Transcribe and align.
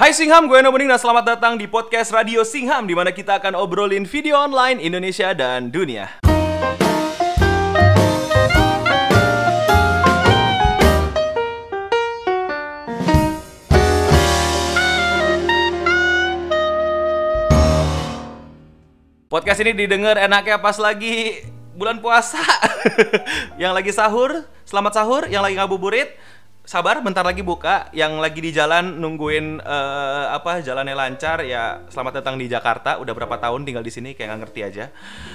Hai 0.00 0.16
Singham, 0.16 0.48
gue 0.48 0.56
Eno 0.56 0.72
Bening 0.72 0.88
dan 0.88 0.96
selamat 0.96 1.36
datang 1.36 1.60
di 1.60 1.68
podcast 1.68 2.08
Radio 2.16 2.40
Singham 2.40 2.88
di 2.88 2.96
mana 2.96 3.12
kita 3.12 3.36
akan 3.36 3.52
obrolin 3.52 4.08
video 4.08 4.32
online 4.40 4.80
Indonesia 4.80 5.36
dan 5.36 5.68
dunia. 5.68 6.24
Podcast 19.28 19.60
ini 19.60 19.76
didengar 19.76 20.16
enaknya 20.16 20.64
pas 20.64 20.80
lagi 20.80 21.44
bulan 21.76 22.00
puasa. 22.00 22.40
yang 23.60 23.76
lagi 23.76 23.92
sahur, 23.92 24.48
selamat 24.64 24.96
sahur, 24.96 25.28
yang 25.28 25.44
lagi 25.44 25.60
ngabuburit, 25.60 26.16
sabar 26.70 27.02
bentar 27.02 27.26
lagi 27.26 27.42
buka. 27.42 27.90
Yang 27.90 28.12
lagi 28.22 28.38
di 28.38 28.54
jalan 28.54 29.02
nungguin 29.02 29.58
uh, 29.58 30.30
apa 30.30 30.62
jalannya 30.62 30.94
lancar 30.94 31.42
ya 31.42 31.82
selamat 31.90 32.22
datang 32.22 32.38
di 32.38 32.46
Jakarta. 32.46 33.02
Udah 33.02 33.10
berapa 33.10 33.42
tahun 33.42 33.66
tinggal 33.66 33.82
di 33.82 33.90
sini 33.90 34.14
kayak 34.14 34.30
nggak 34.30 34.40
ngerti 34.46 34.60
aja. 34.62 34.84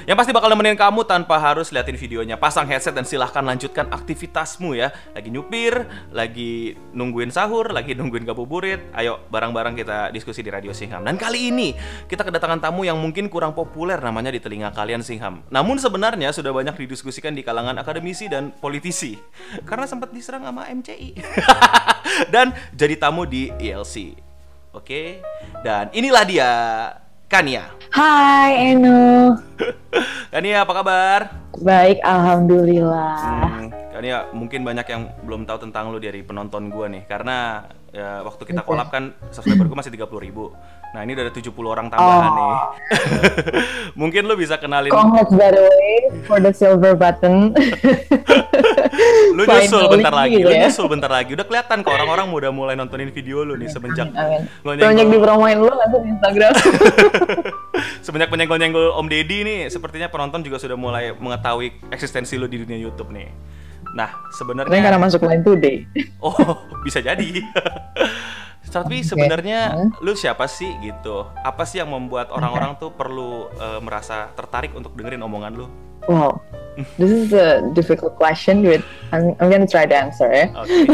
Yang 0.07 0.15
pasti 0.15 0.31
bakal 0.31 0.47
nemenin 0.55 0.79
kamu 0.79 1.03
tanpa 1.03 1.35
harus 1.35 1.75
liatin 1.75 1.99
videonya. 1.99 2.39
Pasang 2.39 2.63
headset 2.71 2.95
dan 2.95 3.03
silahkan 3.03 3.43
lanjutkan 3.43 3.91
aktivitasmu 3.91 4.79
ya. 4.79 4.95
Lagi 5.11 5.27
nyupir 5.27 5.83
lagi 6.15 6.79
nungguin 6.95 7.35
sahur 7.35 7.75
lagi 7.75 7.91
nungguin 7.99 8.23
gabuburit 8.23 8.95
ayo 8.95 9.27
bareng-bareng 9.27 9.75
kita 9.75 10.15
diskusi 10.15 10.39
di 10.39 10.47
Radio 10.47 10.71
Singham. 10.71 11.03
Dan 11.03 11.19
kali 11.19 11.51
ini 11.51 11.75
kita 12.07 12.23
kedatangan 12.23 12.63
tamu 12.63 12.87
yang 12.87 12.95
mungkin 12.95 13.27
kurang 13.27 13.51
populer 13.51 13.99
namanya 13.99 14.31
di 14.31 14.39
telinga 14.39 14.71
kalian 14.71 15.03
Singham. 15.03 15.43
Namun 15.51 15.83
sebenarnya 15.83 16.31
sudah 16.31 16.55
banyak 16.55 16.79
didiskusikan 16.79 17.35
di 17.35 17.43
kalangan 17.43 17.75
akademisi 17.75 18.31
dan 18.31 18.55
politisi. 18.55 19.19
Karena 19.67 19.83
sempat 19.83 20.15
diserang 20.15 20.47
sama 20.47 20.71
MCI 20.71 21.24
dan 22.33 22.55
jadi 22.71 22.95
tamu 22.99 23.27
di 23.27 23.51
ELC. 23.59 24.15
Oke, 24.75 25.23
dan 25.63 25.87
inilah 25.95 26.23
dia 26.27 26.51
Kania. 27.31 27.71
Hai 27.89 28.75
Eno. 28.75 29.33
Kania 30.33 30.67
apa 30.67 30.73
kabar? 30.75 31.19
Baik, 31.63 32.03
alhamdulillah. 32.03 33.15
Hmm, 33.23 33.71
Kania 33.95 34.27
mungkin 34.35 34.67
banyak 34.67 34.87
yang 34.91 35.07
belum 35.23 35.47
tahu 35.47 35.67
tentang 35.67 35.95
lu 35.95 35.97
dari 35.97 36.21
penonton 36.21 36.67
gua 36.67 36.91
nih, 36.91 37.07
karena 37.07 37.65
ya, 37.95 38.19
waktu 38.21 38.43
kita 38.45 38.67
kolab 38.67 38.91
kan 38.91 39.15
subscriber 39.31 39.71
gua 39.71 39.79
masih 39.79 39.95
30 39.95 40.27
ribu. 40.27 40.51
Nah 40.95 41.03
ini 41.03 41.11
udah 41.11 41.27
ada 41.27 41.33
70 41.35 41.51
orang 41.67 41.91
tambahan 41.91 42.31
oh. 42.31 42.35
nih. 42.39 42.55
Mungkin 43.99 44.31
lu 44.31 44.39
bisa 44.39 44.55
kenalin. 44.55 44.95
Congrats 44.95 45.35
by 45.35 45.51
the 45.51 45.67
way 45.67 45.91
for 46.23 46.39
the 46.39 46.55
silver 46.55 46.95
button. 46.95 47.51
lu 49.35 49.43
nyusul 49.43 49.91
bentar 49.91 50.13
lagi, 50.15 50.39
gitu 50.39 50.47
lu 50.47 50.55
ya? 50.55 50.61
nyusul 50.63 50.87
bentar 50.87 51.11
lagi. 51.11 51.35
Udah 51.35 51.43
kelihatan 51.43 51.83
kok 51.83 51.91
orang-orang 51.91 52.31
udah 52.31 52.51
mulai 52.55 52.79
nontonin 52.79 53.11
video 53.11 53.43
lu 53.43 53.59
nih 53.59 53.67
semenjak. 53.67 54.07
Banyak 54.63 55.07
dipromoin 55.11 55.59
lu 55.59 55.67
nanti 55.67 55.97
di 55.99 56.07
Instagram. 56.15 56.53
semenjak 58.07 58.31
penyenggol-nyenggol 58.31 58.95
Om 58.95 59.07
Deddy 59.11 59.43
nih, 59.43 59.59
sepertinya 59.67 60.07
penonton 60.07 60.47
juga 60.47 60.63
sudah 60.63 60.79
mulai 60.79 61.11
mengetahui 61.11 61.91
eksistensi 61.91 62.39
lu 62.39 62.47
di 62.47 62.63
dunia 62.63 62.79
YouTube 62.79 63.11
nih. 63.11 63.54
Nah, 63.95 64.27
sebenarnya 64.35 64.79
karena 64.83 64.99
masuk 64.99 65.23
Line 65.23 65.41
Today. 65.41 65.77
oh, 66.25 66.35
bisa 66.83 66.99
jadi. 66.99 67.23
Tapi 68.75 68.99
okay. 68.99 69.07
sebenarnya 69.07 69.59
hmm. 69.71 70.03
lu 70.03 70.11
siapa 70.19 70.51
sih 70.51 70.67
gitu? 70.83 71.31
Apa 71.47 71.63
sih 71.63 71.79
yang 71.79 71.95
membuat 71.95 72.27
orang-orang 72.33 72.75
tuh 72.75 72.91
perlu 72.91 73.47
uh, 73.55 73.79
merasa 73.79 74.35
tertarik 74.35 74.75
untuk 74.75 74.91
dengerin 74.99 75.23
omongan 75.23 75.53
lu? 75.55 75.67
Wow, 76.11 76.43
this 76.99 77.09
is 77.09 77.31
a 77.31 77.63
difficult 77.71 78.19
question, 78.19 78.67
with 78.67 78.83
I'm, 79.15 79.31
I'm 79.39 79.47
gonna 79.47 79.69
try 79.69 79.87
to 79.87 79.95
answer 79.95 80.27
ya. 80.27 80.51
Okay. 80.51 80.91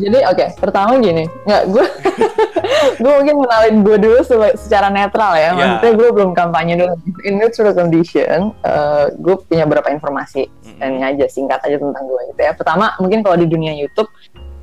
Jadi 0.00 0.18
oke, 0.24 0.34
okay, 0.38 0.48
pertama 0.56 0.96
gini, 0.98 1.28
nggak 1.44 1.62
gue, 1.70 1.86
gue 2.98 3.12
mungkin 3.12 3.36
kenalin 3.44 3.76
gue 3.84 3.96
dulu 3.98 4.18
secara 4.56 4.88
netral 4.88 5.32
ya. 5.34 5.50
Yeah. 5.50 5.52
Maksudnya 5.54 5.92
gue 5.96 6.08
belum 6.14 6.30
kampanye 6.32 6.74
dulu. 6.78 6.94
In 7.26 7.40
neutral 7.40 7.74
condition, 7.74 8.52
uh, 8.62 9.12
gue 9.14 9.36
punya 9.46 9.64
beberapa 9.66 9.90
informasi 9.92 10.48
mm 10.48 10.54
-hmm. 10.62 10.78
dan 10.78 10.90
aja 11.02 11.26
singkat 11.26 11.60
aja 11.62 11.76
tentang 11.76 12.04
gue 12.06 12.22
gitu 12.34 12.40
ya. 12.40 12.52
Pertama, 12.54 12.94
mungkin 13.02 13.22
kalau 13.22 13.36
di 13.38 13.46
dunia 13.46 13.74
YouTube 13.74 14.08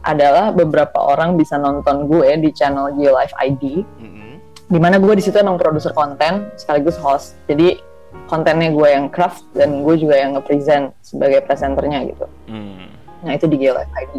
adalah 0.05 0.53
beberapa 0.53 1.01
orang 1.01 1.35
bisa 1.35 1.57
nonton 1.57 2.05
gue 2.05 2.37
di 2.37 2.53
channel 2.53 2.93
Life 2.93 3.33
ID, 3.41 3.81
mm-hmm. 3.81 4.31
di 4.69 4.79
mana 4.79 5.01
gue 5.01 5.13
di 5.17 5.23
situ 5.25 5.35
emang 5.41 5.57
produser 5.57 5.91
konten 5.97 6.53
sekaligus 6.55 6.95
host. 7.01 7.33
Jadi 7.49 7.81
kontennya 8.29 8.69
gue 8.69 8.87
yang 8.87 9.09
craft 9.09 9.43
dan 9.57 9.81
gue 9.81 9.95
juga 9.97 10.15
yang 10.15 10.37
nge-present 10.37 10.93
sebagai 11.01 11.41
presenternya 11.43 12.05
gitu. 12.05 12.25
Mm. 12.47 12.94
Nah 13.25 13.33
itu 13.33 13.49
di 13.49 13.57
Life 13.65 13.89
ID. 13.89 14.15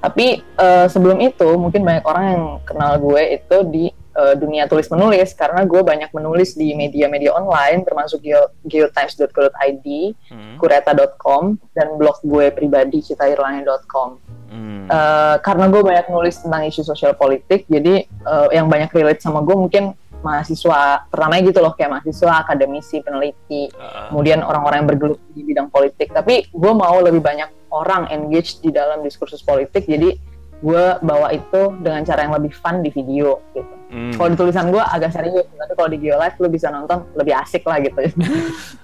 Tapi 0.00 0.40
uh, 0.56 0.88
sebelum 0.88 1.20
itu 1.20 1.48
mungkin 1.60 1.84
banyak 1.84 2.04
orang 2.08 2.24
yang 2.32 2.44
kenal 2.64 2.96
gue 2.96 3.22
itu 3.36 3.56
di 3.68 3.84
uh, 4.16 4.34
dunia 4.34 4.64
tulis 4.64 4.88
menulis 4.88 5.36
karena 5.36 5.62
gue 5.68 5.80
banyak 5.84 6.10
menulis 6.16 6.56
di 6.56 6.72
media-media 6.72 7.36
online 7.36 7.84
termasuk 7.84 8.24
geotimes.co.id, 8.64 9.86
hmm. 10.32 10.56
kureta.com 10.56 11.60
dan 11.76 12.00
blog 12.00 12.16
gue 12.24 12.48
pribadi 12.50 13.04
citairlani.com. 13.04 14.16
Hmm. 14.46 14.86
Uh, 14.88 15.36
karena 15.44 15.68
gue 15.68 15.82
banyak 15.84 16.06
nulis 16.08 16.40
tentang 16.40 16.64
isu 16.64 16.80
sosial 16.86 17.12
politik, 17.12 17.68
jadi 17.68 18.08
uh, 18.24 18.48
yang 18.54 18.70
banyak 18.72 18.88
relate 18.94 19.20
sama 19.20 19.44
gue 19.44 19.52
mungkin 19.52 19.92
mahasiswa 20.24 21.06
pertamanya 21.08 21.42
gitu 21.50 21.60
loh 21.60 21.72
kayak 21.76 22.00
mahasiswa, 22.00 22.32
akademisi, 22.44 23.00
peneliti, 23.00 23.72
uh. 23.76 24.12
kemudian 24.12 24.40
orang-orang 24.40 24.84
yang 24.84 24.88
bergelut 24.88 25.20
di 25.32 25.42
bidang 25.44 25.68
politik. 25.68 26.12
Tapi 26.12 26.48
gue 26.50 26.72
mau 26.72 26.96
lebih 27.00 27.20
banyak 27.20 27.72
orang 27.72 28.08
engage 28.14 28.60
di 28.62 28.72
dalam 28.72 29.04
diskursus 29.04 29.42
politik, 29.44 29.84
jadi 29.84 30.16
gue 30.56 30.84
bawa 31.04 31.36
itu 31.36 31.76
dengan 31.84 32.00
cara 32.08 32.24
yang 32.24 32.34
lebih 32.40 32.52
fun 32.56 32.80
di 32.80 32.88
video 32.88 33.44
gitu. 33.52 33.74
Hmm. 33.92 34.12
Kalau 34.16 34.28
di 34.32 34.36
tulisan 34.40 34.72
gue 34.72 34.80
agak 34.80 35.12
serius, 35.12 35.46
tapi 35.52 35.72
kalau 35.76 35.88
di 35.92 35.98
Geolive 36.00 36.36
lu 36.40 36.48
bisa 36.48 36.72
nonton 36.72 37.04
lebih 37.12 37.36
asik 37.36 37.62
lah 37.68 37.78
gitu. 37.84 38.00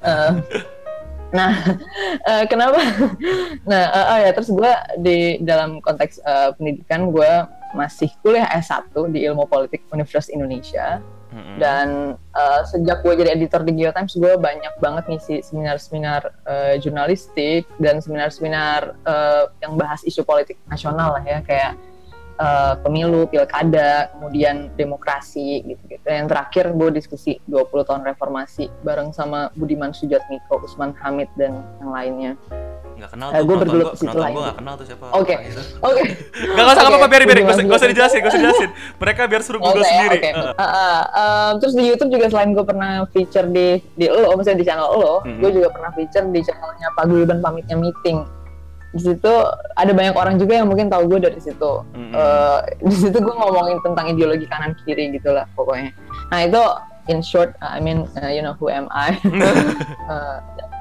uh, 0.04 0.37
Nah, 1.32 1.53
uh, 2.28 2.44
kenapa? 2.44 2.76
nah, 3.64 3.84
uh, 3.88 4.06
oh 4.12 4.19
ya 4.20 4.31
terus 4.37 4.53
gue 4.53 4.72
di 5.00 5.19
dalam 5.41 5.81
konteks 5.81 6.20
uh, 6.20 6.53
pendidikan 6.53 7.09
gue 7.09 7.32
masih 7.72 8.12
kuliah 8.20 8.44
S1 8.60 8.93
di 9.09 9.25
Ilmu 9.25 9.49
Politik 9.49 9.88
Universitas 9.88 10.28
Indonesia. 10.28 11.00
Dan 11.56 12.16
uh, 12.37 12.60
sejak 12.69 13.00
gue 13.00 13.15
jadi 13.16 13.32
editor 13.32 13.65
di 13.65 13.72
Geotimes, 13.72 14.15
gue 14.16 14.37
banyak 14.37 14.76
banget 14.78 15.04
ngisi 15.09 15.41
seminar-seminar 15.41 16.22
uh, 16.44 16.75
jurnalistik 16.76 17.65
dan 17.81 18.04
seminar-seminar 18.04 18.93
uh, 19.09 19.48
yang 19.65 19.81
bahas 19.81 20.04
isu 20.04 20.22
politik 20.22 20.60
nasional 20.69 21.16
lah 21.16 21.25
ya, 21.25 21.41
kayak 21.41 21.72
uh, 22.38 22.75
pemilu, 22.81 23.28
pilkada, 23.28 24.12
kemudian 24.16 24.70
demokrasi 24.78 25.65
gitu-gitu. 25.66 26.04
Yang 26.06 26.28
terakhir 26.32 26.65
gue 26.72 26.88
diskusi 26.94 27.32
20 27.50 27.88
tahun 27.88 28.03
reformasi 28.06 28.69
bareng 28.87 29.12
sama 29.12 29.53
Budiman 29.59 29.93
Sujatmiko, 29.93 30.62
Usman 30.62 30.97
Hamid 31.00 31.28
dan 31.37 31.60
yang 31.82 31.91
lainnya. 31.93 32.32
Gak 33.03 33.19
kenal 33.19 33.28
tuh, 33.34 33.43
gue 33.43 33.56
bergelut 33.66 33.87
ke 33.91 33.98
situ 33.98 34.15
lah. 34.15 34.31
Gue 34.31 34.43
gak 34.47 34.59
kenal 34.62 34.75
tuh 34.78 34.87
siapa. 34.87 35.04
Oke, 35.10 35.34
oke. 35.82 36.03
Gak 36.54 36.65
usah 36.70 36.82
apa-apa, 36.87 37.06
biarin, 37.10 37.26
biarin. 37.26 37.44
Gak 37.50 37.81
usah 37.82 37.91
dijelasin, 37.91 38.19
gak 38.22 38.31
usah 38.31 38.38
dijelasin. 38.38 38.70
Mereka 39.03 39.20
biar 39.26 39.43
suruh 39.43 39.59
Google 39.59 39.82
okay, 39.82 39.91
sendiri. 39.91 40.19
Okay. 40.22 40.32
Uh. 40.38 40.54
Uh, 40.54 40.62
uh, 40.62 41.03
uh, 41.10 41.49
terus 41.59 41.75
di 41.75 41.82
YouTube 41.82 42.14
juga 42.14 42.31
selain 42.31 42.54
gue 42.54 42.62
pernah 42.62 43.03
feature 43.10 43.49
di 43.50 43.82
di 43.99 44.06
lo, 44.06 44.38
misalnya 44.38 44.60
di 44.62 44.66
channel 44.69 44.87
lo, 44.94 45.14
mm 45.19 45.26
-hmm. 45.26 45.41
gue 45.43 45.50
juga 45.50 45.69
pernah 45.75 45.91
feature 45.99 46.26
di 46.31 46.41
channelnya 46.47 46.88
Pak 46.94 47.04
Gulban 47.10 47.38
Pamitnya 47.43 47.75
Meeting 47.75 48.41
di 48.92 49.00
situ 49.00 49.32
ada 49.76 49.92
banyak 49.97 50.12
orang 50.12 50.36
juga 50.36 50.60
yang 50.60 50.69
mungkin 50.69 50.92
tahu 50.92 51.08
gue 51.08 51.20
dari 51.25 51.41
situ. 51.41 51.72
Mm-hmm. 51.97 52.12
Uh, 52.12 52.58
di 52.91 52.97
situ 52.97 53.16
gue 53.16 53.34
ngomongin 53.34 53.80
tentang 53.80 54.12
ideologi 54.12 54.44
kanan 54.47 54.76
kiri 54.84 55.12
gitulah 55.16 55.48
pokoknya. 55.56 55.97
Nah 56.28 56.41
itu 56.44 56.62
in 57.08 57.25
short, 57.25 57.56
I 57.64 57.81
mean 57.81 58.06
uh, 58.20 58.31
you 58.31 58.44
know 58.44 58.54
who 58.56 58.69
am 58.69 58.86
I. 58.92 59.16
uh, 60.06 60.38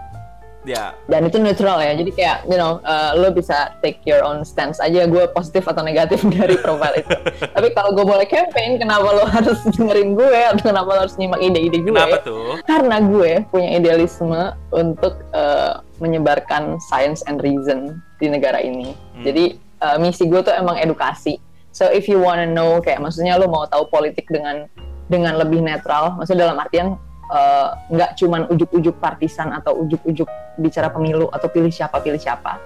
Ya. 0.62 0.78
Yeah. 0.78 0.90
Dan 1.10 1.26
itu 1.26 1.42
neutral 1.42 1.82
ya. 1.82 1.98
Jadi 1.98 2.12
kayak 2.14 2.46
you 2.46 2.58
know 2.58 2.78
uh, 2.86 3.18
lo 3.18 3.34
bisa 3.34 3.74
take 3.82 3.98
your 4.06 4.22
own 4.22 4.46
stance 4.46 4.78
aja 4.78 5.10
gue 5.10 5.26
positif 5.34 5.66
atau 5.66 5.82
negatif 5.82 6.22
dari 6.38 6.54
profile 6.62 7.02
itu. 7.02 7.18
Tapi 7.50 7.74
kalau 7.74 7.98
gue 7.98 8.06
boleh 8.06 8.30
campaign, 8.30 8.78
kenapa 8.78 9.10
lo 9.10 9.26
harus 9.26 9.58
dengerin 9.74 10.14
gue 10.14 10.40
atau 10.54 10.62
kenapa 10.62 10.90
lo 10.94 11.00
harus 11.10 11.18
nyimak 11.18 11.42
ide-ide 11.42 11.82
gue? 11.82 11.90
Kenapa 11.90 12.22
tuh? 12.22 12.62
Karena 12.70 13.02
gue 13.02 13.42
punya 13.50 13.70
idealisme 13.82 14.54
untuk 14.70 15.18
uh, 15.34 15.82
menyebarkan 16.02 16.82
science 16.82 17.22
and 17.30 17.40
reason 17.46 18.02
di 18.18 18.28
negara 18.28 18.58
ini. 18.58 18.98
Hmm. 19.16 19.24
Jadi 19.24 19.62
uh, 19.86 19.98
misi 20.02 20.26
gue 20.26 20.42
tuh 20.42 20.52
emang 20.52 20.82
edukasi. 20.82 21.38
So 21.72 21.88
if 21.88 22.10
you 22.10 22.20
wanna 22.20 22.50
know 22.50 22.84
kayak 22.84 23.00
maksudnya 23.00 23.40
lo 23.40 23.48
mau 23.48 23.64
tahu 23.70 23.88
politik 23.88 24.28
dengan 24.28 24.68
dengan 25.08 25.40
lebih 25.40 25.64
netral, 25.64 26.20
maksudnya 26.20 26.52
dalam 26.52 26.60
artian 26.60 27.00
eh, 27.32 27.68
nggak 27.96 28.12
uh, 28.12 28.16
cuman 28.20 28.42
ujuk-ujuk 28.52 28.96
partisan 29.00 29.56
atau 29.56 29.80
ujuk-ujuk 29.80 30.28
bicara 30.60 30.92
pemilu 30.92 31.32
atau 31.32 31.48
pilih 31.48 31.72
siapa 31.72 32.04
pilih 32.04 32.20
siapa. 32.20 32.60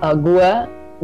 Uh, 0.00 0.16
gue 0.16 0.50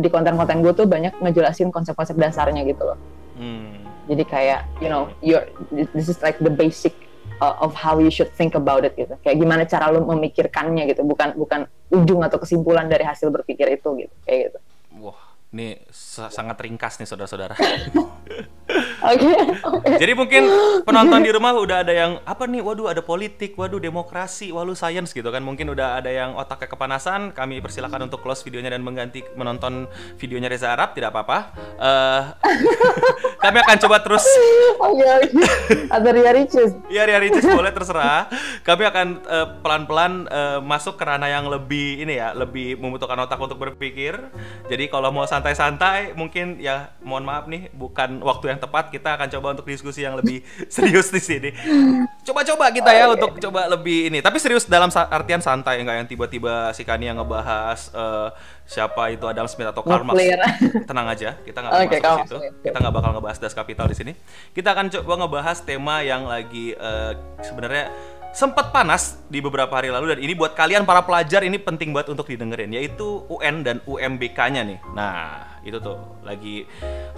di 0.00 0.08
konten-konten 0.08 0.64
gue 0.64 0.72
tuh 0.72 0.88
banyak 0.88 1.12
ngejelasin 1.20 1.68
konsep-konsep 1.68 2.16
dasarnya 2.16 2.64
gitu 2.64 2.80
loh. 2.80 2.98
Hmm. 3.36 3.76
Jadi 4.08 4.24
kayak 4.24 4.64
you 4.80 4.88
know, 4.88 5.12
you're, 5.20 5.44
this 5.92 6.08
is 6.08 6.20
like 6.24 6.40
the 6.40 6.52
basic 6.52 6.96
uh, 7.40 7.56
of 7.62 7.72
how 7.74 7.98
you 7.98 8.10
should 8.12 8.30
think 8.34 8.54
about 8.54 8.86
it 8.86 8.94
gitu. 8.94 9.14
Kayak 9.24 9.36
gimana 9.40 9.62
cara 9.66 9.90
lu 9.90 10.04
memikirkannya 10.06 10.90
gitu, 10.90 11.02
bukan 11.02 11.34
bukan 11.34 11.66
ujung 11.90 12.20
atau 12.22 12.38
kesimpulan 12.38 12.86
dari 12.86 13.02
hasil 13.02 13.30
berpikir 13.30 13.66
itu 13.74 13.88
gitu, 14.06 14.14
kayak 14.26 14.52
gitu. 14.52 14.58
Wah, 15.02 15.18
ini 15.50 15.82
sangat 15.94 16.58
ringkas 16.62 17.00
nih 17.02 17.08
saudara-saudara. 17.08 17.54
Oke. 19.04 19.32
Jadi 20.00 20.12
mungkin 20.16 20.42
penonton 20.88 21.20
di 21.20 21.30
rumah 21.30 21.52
udah 21.52 21.84
ada 21.84 21.92
yang 21.92 22.12
apa 22.24 22.48
nih? 22.48 22.64
Waduh, 22.64 22.88
ada 22.88 23.04
politik, 23.04 23.52
waduh 23.60 23.76
demokrasi, 23.76 24.48
waduh 24.50 24.72
science 24.72 25.12
gitu 25.12 25.28
kan. 25.28 25.44
Mungkin 25.44 25.68
udah 25.76 26.00
ada 26.00 26.08
yang 26.08 26.32
otaknya 26.34 26.72
kepanasan. 26.72 27.36
Kami 27.36 27.60
persilakan 27.60 28.08
untuk 28.08 28.24
close 28.24 28.40
videonya 28.40 28.72
dan 28.72 28.80
mengganti 28.80 29.20
menonton 29.36 29.84
videonya 30.16 30.48
Reza 30.48 30.72
Arab, 30.72 30.96
tidak 30.96 31.12
apa-apa. 31.12 31.38
Uh, 31.76 32.22
kami 33.44 33.60
akan 33.60 33.76
coba 33.84 33.96
terus. 34.00 34.24
Oke, 34.80 35.04
oke. 35.04 35.28
Atau 35.92 36.10
Ria 36.16 36.32
Ricis. 36.32 36.70
Iya, 36.88 37.04
Ria 37.04 37.20
Ricis 37.20 37.44
boleh 37.44 37.72
terserah. 37.76 38.32
Kami 38.64 38.82
akan 38.88 39.06
uh, 39.28 39.46
pelan-pelan 39.60 40.12
uh, 40.32 40.58
masuk 40.64 40.96
ke 40.96 41.04
ranah 41.04 41.28
yang 41.28 41.44
lebih 41.52 42.00
ini 42.00 42.16
ya, 42.16 42.32
lebih 42.32 42.80
membutuhkan 42.80 43.20
otak 43.20 43.36
untuk 43.36 43.60
berpikir. 43.60 44.16
Jadi 44.72 44.88
kalau 44.88 45.12
mau 45.12 45.28
santai-santai, 45.28 46.16
mungkin 46.16 46.56
ya 46.56 46.96
mohon 47.04 47.28
maaf 47.28 47.44
nih, 47.44 47.68
bukan 47.76 48.24
waktu 48.24 48.53
yang 48.53 48.53
tepat 48.58 48.90
kita 48.90 49.16
akan 49.18 49.28
coba 49.38 49.46
untuk 49.58 49.66
diskusi 49.66 50.02
yang 50.02 50.18
lebih 50.18 50.42
serius 50.74 51.08
di 51.10 51.20
sini. 51.22 51.50
Coba-coba 52.24 52.70
kita 52.74 52.90
ya 52.90 53.10
untuk 53.10 53.38
coba 53.38 53.68
lebih 53.70 54.12
ini. 54.12 54.18
Tapi 54.20 54.36
serius 54.42 54.66
dalam 54.66 54.88
artian 54.92 55.40
santai 55.40 55.80
enggak 55.80 55.96
yang 56.02 56.08
tiba-tiba 56.08 56.72
si 56.72 56.82
Kani 56.82 57.10
yang 57.10 57.18
ngebahas 57.20 57.92
uh, 57.94 58.28
siapa 58.64 59.12
itu 59.12 59.24
Adam 59.28 59.46
Smith 59.46 59.70
atau 59.70 59.84
Karl 59.84 60.04
Marx. 60.04 60.18
Tenang 60.88 61.06
aja, 61.08 61.36
kita 61.44 61.58
nggak 61.60 61.72
okay, 61.74 62.00
masuk 62.00 62.18
situ. 62.26 62.38
Kita 62.64 62.76
nggak 62.80 62.94
bakal 62.94 63.10
ngebahas 63.16 63.38
Das 63.40 63.54
Kapital 63.54 63.86
di 63.88 63.96
sini. 63.96 64.12
Kita 64.52 64.72
akan 64.72 64.90
coba 64.90 65.12
ngebahas 65.24 65.58
tema 65.62 66.00
yang 66.00 66.26
lagi 66.26 66.72
uh, 66.76 67.12
sebenarnya 67.44 67.92
sempat 68.34 68.74
panas 68.74 69.22
di 69.30 69.38
beberapa 69.38 69.70
hari 69.78 69.94
lalu 69.94 70.18
dan 70.18 70.20
ini 70.26 70.34
buat 70.34 70.58
kalian 70.58 70.82
para 70.82 71.06
pelajar 71.06 71.46
ini 71.46 71.54
penting 71.54 71.94
banget 71.94 72.18
untuk 72.18 72.26
didengerin 72.26 72.74
yaitu 72.74 73.22
UN 73.30 73.62
dan 73.62 73.78
UMBK-nya 73.86 74.66
nih. 74.66 74.78
Nah, 74.90 75.53
itu 75.64 75.80
tuh 75.80 75.96
lagi 76.22 76.68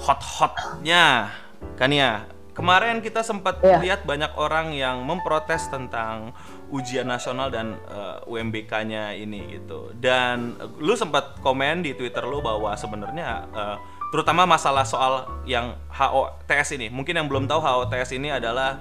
hot-hotnya 0.00 1.34
kan 1.76 1.90
ya. 1.92 2.24
Kemarin 2.56 3.04
kita 3.04 3.20
sempat 3.20 3.60
yeah. 3.60 3.76
lihat 3.84 4.08
banyak 4.08 4.32
orang 4.32 4.72
yang 4.72 5.04
memprotes 5.04 5.68
tentang 5.68 6.32
ujian 6.72 7.04
nasional 7.04 7.52
dan 7.52 7.76
uh, 7.84 8.24
eh, 8.24 8.32
UMBK-nya 8.32 9.12
ini 9.12 9.60
gitu. 9.60 9.92
Dan 9.92 10.56
uh, 10.56 10.64
lu 10.80 10.96
sempat 10.96 11.36
komen 11.44 11.84
di 11.84 11.92
Twitter 11.92 12.24
lu 12.24 12.40
bahwa 12.40 12.72
sebenarnya 12.72 13.44
uh, 13.52 13.76
terutama 14.08 14.48
masalah 14.48 14.88
soal 14.88 15.44
yang 15.44 15.76
HOTS 15.92 16.80
ini. 16.80 16.88
Mungkin 16.88 17.20
yang 17.20 17.28
belum 17.28 17.44
tahu 17.44 17.60
HOTS 17.60 18.16
ini 18.16 18.32
adalah 18.32 18.80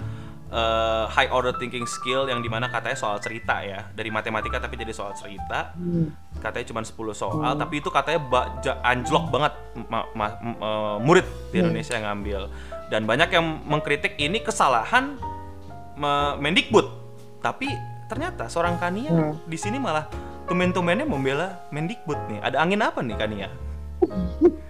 uh, 0.56 1.06
high 1.12 1.28
order 1.28 1.52
thinking 1.60 1.84
skill 1.84 2.26
yang 2.32 2.40
di 2.40 2.48
mana 2.48 2.72
katanya 2.72 2.96
soal 2.96 3.20
cerita 3.20 3.60
ya 3.60 3.92
dari 3.92 4.08
matematika 4.08 4.58
tapi 4.64 4.80
jadi 4.80 4.96
soal 4.96 5.12
cerita 5.14 5.76
hmm. 5.76 6.40
katanya 6.40 6.66
cuma 6.72 6.82
10 6.82 6.96
soal 7.12 7.54
hmm. 7.54 7.60
tapi 7.60 7.84
itu 7.84 7.90
katanya 7.92 8.20
ba 8.24 8.42
anjlok 8.88 9.26
banget 9.30 9.54
ma 9.92 10.08
ma 10.16 10.28
uh, 10.64 10.98
murid 11.04 11.28
di 11.52 11.60
hmm. 11.60 11.64
Indonesia 11.68 11.94
yang 12.00 12.06
ngambil 12.08 12.42
dan 12.88 13.02
banyak 13.04 13.30
yang 13.36 13.46
mengkritik 13.68 14.16
ini 14.16 14.40
kesalahan 14.40 15.20
Mendikbud 16.40 16.88
tapi 17.40 17.72
ternyata 18.12 18.52
seorang 18.52 18.76
Kania 18.80 19.12
hmm. 19.12 19.48
di 19.48 19.58
sini 19.60 19.80
malah 19.80 20.08
tumen-tumennya 20.48 21.08
membela 21.08 21.68
Mendikbud 21.72 22.20
nih 22.32 22.40
ada 22.44 22.60
angin 22.64 22.84
apa 22.84 23.00
nih 23.00 23.16
Kania 23.16 23.50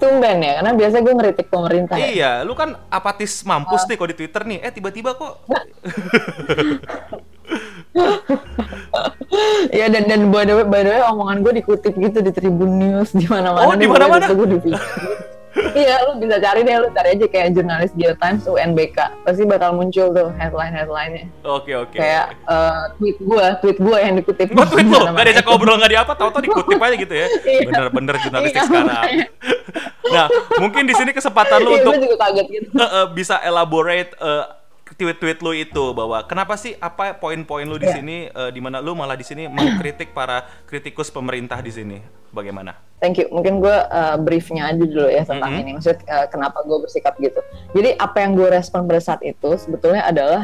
Tumben 0.00 0.36
ya, 0.40 0.52
karena 0.60 0.72
biasa 0.72 0.96
gue 1.04 1.14
ngeritik 1.14 1.46
pemerintah. 1.52 1.96
Ya. 2.00 2.08
Iya, 2.08 2.12
ya. 2.14 2.32
lu 2.46 2.56
kan 2.56 2.76
apatis 2.88 3.44
mampus 3.44 3.84
uh. 3.84 3.86
nih 3.88 3.96
kalau 4.00 4.08
di 4.08 4.16
Twitter 4.16 4.42
nih. 4.46 4.58
Eh 4.64 4.72
tiba-tiba 4.72 5.16
kok. 5.16 5.44
Iya 9.74 9.86
dan 9.94 10.04
dan 10.06 10.20
by 10.30 10.46
the 10.46 10.54
way, 10.56 10.66
by 10.66 10.80
the 10.86 10.90
way 10.94 11.02
omongan 11.02 11.42
gue 11.42 11.52
dikutip 11.60 11.92
gitu 11.98 12.18
di 12.22 12.30
Tribun 12.32 12.78
News 12.78 13.12
di 13.12 13.26
mana-mana. 13.28 13.66
Oh 13.68 13.74
di 13.76 13.86
mana-mana. 13.90 14.26
Gue 14.30 14.46
iya 15.74 16.06
lu 16.06 16.22
bisa 16.22 16.38
cari 16.38 16.62
deh 16.62 16.76
lu 16.78 16.88
cari 16.94 17.08
aja 17.18 17.26
kayak 17.26 17.48
jurnalis 17.58 17.92
Geo 17.98 18.14
Times 18.18 18.46
UNBK 18.46 18.98
pasti 19.26 19.42
bakal 19.46 19.74
muncul 19.74 20.14
tuh 20.14 20.28
headline 20.38 20.74
headlinenya 20.74 21.26
oke 21.42 21.66
okay, 21.66 21.74
oke. 21.74 21.90
Okay. 21.90 21.98
kayak 21.98 22.26
uh, 22.46 22.94
tweet 22.98 23.18
gua 23.22 23.46
tweet 23.58 23.78
gua 23.82 23.96
yang 23.98 24.14
dikutip. 24.18 24.48
Gua 24.54 24.66
tweet 24.68 24.86
lo 24.86 25.10
gak 25.10 25.24
diajak 25.26 25.46
ngobrol 25.46 25.76
gak 25.80 25.90
di 25.90 25.98
apa 25.98 26.12
tau 26.14 26.30
tau 26.30 26.42
dikutip 26.42 26.78
aja 26.78 26.96
gitu 26.96 27.14
ya. 27.14 27.28
Iya. 27.50 27.66
bener-bener 27.66 28.14
jurnalistik 28.22 28.62
iya, 28.62 28.68
sekarang. 28.68 29.04
nah 30.14 30.26
mungkin 30.62 30.86
di 30.86 30.94
sini 30.94 31.10
kesempatan 31.10 31.58
lu 31.66 31.70
iya, 31.74 31.82
untuk 31.82 31.94
gitu. 32.46 32.70
uh, 32.78 32.84
uh, 32.84 33.04
bisa 33.10 33.42
elaborate 33.42 34.14
uh, 34.22 34.59
tweet-tweet 34.98 35.38
lu 35.42 35.52
itu 35.54 35.84
bahwa 35.94 36.22
kenapa 36.26 36.58
sih 36.58 36.74
apa 36.82 37.14
poin-poin 37.14 37.62
lu 37.62 37.78
di 37.78 37.86
yeah. 37.86 37.96
sini 37.98 38.16
uh, 38.34 38.50
di 38.50 38.58
mana 38.58 38.82
lu 38.82 38.98
malah 38.98 39.14
di 39.14 39.22
sini 39.22 39.46
mengkritik 39.46 40.10
para 40.16 40.46
kritikus 40.66 41.12
pemerintah 41.12 41.62
di 41.62 41.70
sini 41.70 41.98
bagaimana? 42.34 42.74
Thank 42.98 43.22
you. 43.22 43.30
Mungkin 43.30 43.62
gue 43.62 43.76
uh, 43.90 44.16
briefnya 44.18 44.74
aja 44.74 44.82
dulu 44.82 45.08
ya 45.08 45.22
tentang 45.22 45.50
mm 45.50 45.56
-hmm. 45.56 45.62
ini. 45.62 45.70
Maksud 45.78 45.98
uh, 46.10 46.26
kenapa 46.28 46.58
gue 46.66 46.78
bersikap 46.82 47.14
gitu. 47.22 47.40
Jadi 47.74 47.94
apa 47.98 48.16
yang 48.18 48.34
gue 48.34 48.48
respon 48.50 48.86
pada 48.90 49.00
saat 49.02 49.22
itu 49.22 49.50
sebetulnya 49.56 50.04
adalah 50.04 50.42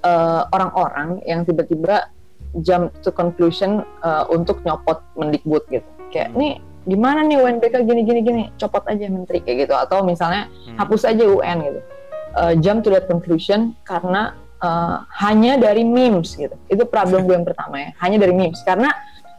eh, 0.00 0.42
orang-orang 0.56 1.20
uh, 1.20 1.28
yang 1.28 1.44
tiba-tiba 1.44 2.08
jump 2.64 2.88
to 3.04 3.12
conclusion 3.12 3.84
uh, 4.00 4.24
untuk 4.32 4.64
nyopot 4.64 5.02
mendikbud 5.18 5.66
gitu. 5.68 5.86
Kayak 6.08 6.32
hmm. 6.34 6.38
nih 6.40 6.52
gimana 6.88 7.20
nih 7.20 7.36
UNBK 7.36 7.84
gini 7.84 8.02
gini 8.08 8.20
gini 8.24 8.42
copot 8.56 8.80
aja 8.88 9.04
menteri 9.12 9.44
kayak 9.44 9.68
gitu 9.68 9.74
atau 9.76 10.00
misalnya 10.00 10.48
hmm. 10.48 10.80
hapus 10.80 11.04
aja 11.04 11.28
UN 11.28 11.60
gitu 11.68 11.80
uh, 12.36 12.54
jump 12.58 12.86
to 12.86 12.90
that 12.92 13.10
conclusion 13.10 13.74
karena 13.82 14.34
uh, 14.62 15.02
hanya 15.18 15.58
dari 15.58 15.82
memes 15.82 16.38
gitu. 16.38 16.54
Itu 16.70 16.86
problem 16.86 17.26
gue 17.26 17.34
yang 17.34 17.46
pertama 17.46 17.80
ya, 17.80 17.90
hanya 18.02 18.22
dari 18.22 18.34
memes. 18.36 18.62
Karena 18.62 18.92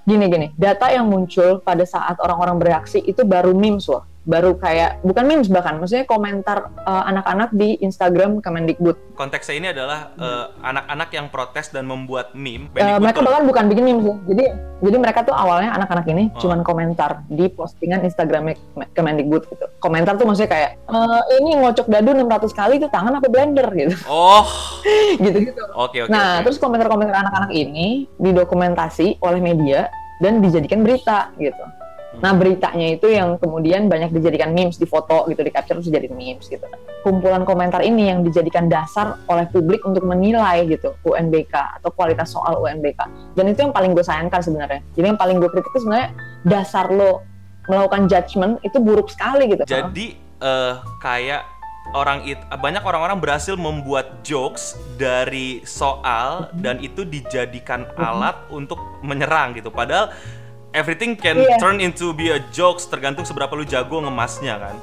gini-gini, 0.04 0.52
data 0.58 0.90
yang 0.92 1.08
muncul 1.08 1.62
pada 1.62 1.86
saat 1.88 2.18
orang-orang 2.20 2.58
bereaksi 2.60 3.00
itu 3.00 3.24
baru 3.24 3.56
memes 3.56 3.88
loh 3.88 4.11
baru 4.22 4.54
kayak 4.54 5.02
bukan 5.02 5.26
memes 5.26 5.50
bahkan 5.50 5.82
maksudnya 5.82 6.06
komentar 6.06 6.70
uh, 6.86 7.04
anak-anak 7.10 7.50
di 7.58 7.82
Instagram 7.82 8.38
Kemendikbud. 8.38 9.18
Konteksnya 9.18 9.56
ini 9.58 9.68
adalah 9.74 10.14
uh, 10.18 10.54
anak-anak 10.62 11.10
yang 11.10 11.28
protes 11.34 11.74
dan 11.74 11.90
membuat 11.90 12.38
meme. 12.38 12.70
Uh, 12.78 13.02
mereka 13.02 13.26
bahkan 13.26 13.50
bukan 13.50 13.66
bikin 13.74 13.84
meme 13.86 14.02
sih. 14.06 14.16
Jadi 14.30 14.46
jadi 14.82 14.98
mereka 14.98 15.22
tuh 15.22 15.34
awalnya 15.34 15.74
anak-anak 15.78 16.06
ini 16.10 16.30
oh. 16.34 16.42
cuman 16.42 16.66
komentar 16.66 17.22
di 17.30 17.50
postingan 17.50 18.02
Instagram 18.02 18.54
Kemendikbud 18.98 19.46
gitu. 19.50 19.66
Komentar 19.78 20.18
tuh 20.18 20.26
maksudnya 20.26 20.50
kayak 20.50 20.70
e, 20.90 20.98
ini 21.38 21.62
ngocok 21.62 21.86
dadu 21.86 22.18
600 22.18 22.50
kali 22.50 22.74
itu 22.82 22.90
tangan 22.90 23.22
apa 23.22 23.30
blender 23.30 23.70
gitu. 23.78 23.94
Oh. 24.10 24.42
gitu-gitu. 25.22 25.62
Oke 25.78 26.02
okay, 26.02 26.10
oke. 26.10 26.10
Okay, 26.10 26.14
nah, 26.18 26.42
okay. 26.42 26.50
terus 26.50 26.58
komentar-komentar 26.58 27.14
anak-anak 27.14 27.54
ini 27.54 28.10
didokumentasi 28.18 29.22
oleh 29.22 29.38
media 29.38 29.86
dan 30.18 30.42
dijadikan 30.42 30.82
berita 30.82 31.30
gitu. 31.38 31.62
Nah 32.22 32.32
beritanya 32.38 32.96
itu 32.96 33.10
yang 33.10 33.42
kemudian 33.42 33.90
banyak 33.90 34.14
dijadikan 34.14 34.54
memes 34.54 34.78
di 34.78 34.86
foto 34.86 35.26
gitu, 35.28 35.42
di 35.42 35.50
capture 35.50 35.82
terus 35.82 35.90
jadi 35.90 36.08
memes 36.08 36.46
gitu. 36.46 36.64
Kumpulan 37.02 37.42
komentar 37.44 37.82
ini 37.82 38.14
yang 38.14 38.22
dijadikan 38.22 38.70
dasar 38.70 39.18
oleh 39.26 39.50
publik 39.50 39.82
untuk 39.84 40.06
menilai 40.06 40.70
gitu 40.70 40.94
UNBK 41.02 41.82
atau 41.82 41.90
kualitas 41.90 42.30
soal 42.30 42.62
UNBK. 42.62 43.34
Dan 43.34 43.50
itu 43.50 43.66
yang 43.66 43.74
paling 43.74 43.98
gue 43.98 44.06
sayangkan 44.06 44.42
sebenarnya. 44.46 44.86
Jadi 44.94 45.06
yang 45.10 45.20
paling 45.20 45.42
gue 45.42 45.50
kritik 45.50 45.74
itu 45.74 45.82
sebenarnya 45.82 46.10
dasar 46.46 46.94
lo 46.94 47.26
melakukan 47.66 48.06
judgement 48.06 48.54
itu 48.62 48.78
buruk 48.78 49.10
sekali 49.10 49.50
gitu. 49.50 49.66
Jadi 49.66 50.18
uh, 50.42 50.82
kayak 51.02 51.46
orang 51.98 52.24
itu 52.24 52.42
banyak 52.62 52.86
orang-orang 52.86 53.18
berhasil 53.20 53.58
membuat 53.58 54.22
jokes 54.24 54.78
dari 54.96 55.66
soal 55.66 56.54
dan 56.62 56.80
itu 56.80 57.04
dijadikan 57.04 57.90
alat 57.98 58.38
untuk 58.54 58.80
menyerang 59.02 59.58
gitu. 59.58 59.74
Padahal 59.74 60.14
everything 60.72 61.16
can 61.16 61.38
yeah. 61.40 61.60
turn 61.60 61.80
into 61.84 62.16
be 62.16 62.32
a 62.32 62.40
jokes 62.56 62.88
tergantung 62.88 63.28
seberapa 63.28 63.52
lu 63.56 63.68
jago 63.68 64.00
ngemasnya 64.00 64.56
kan 64.60 64.76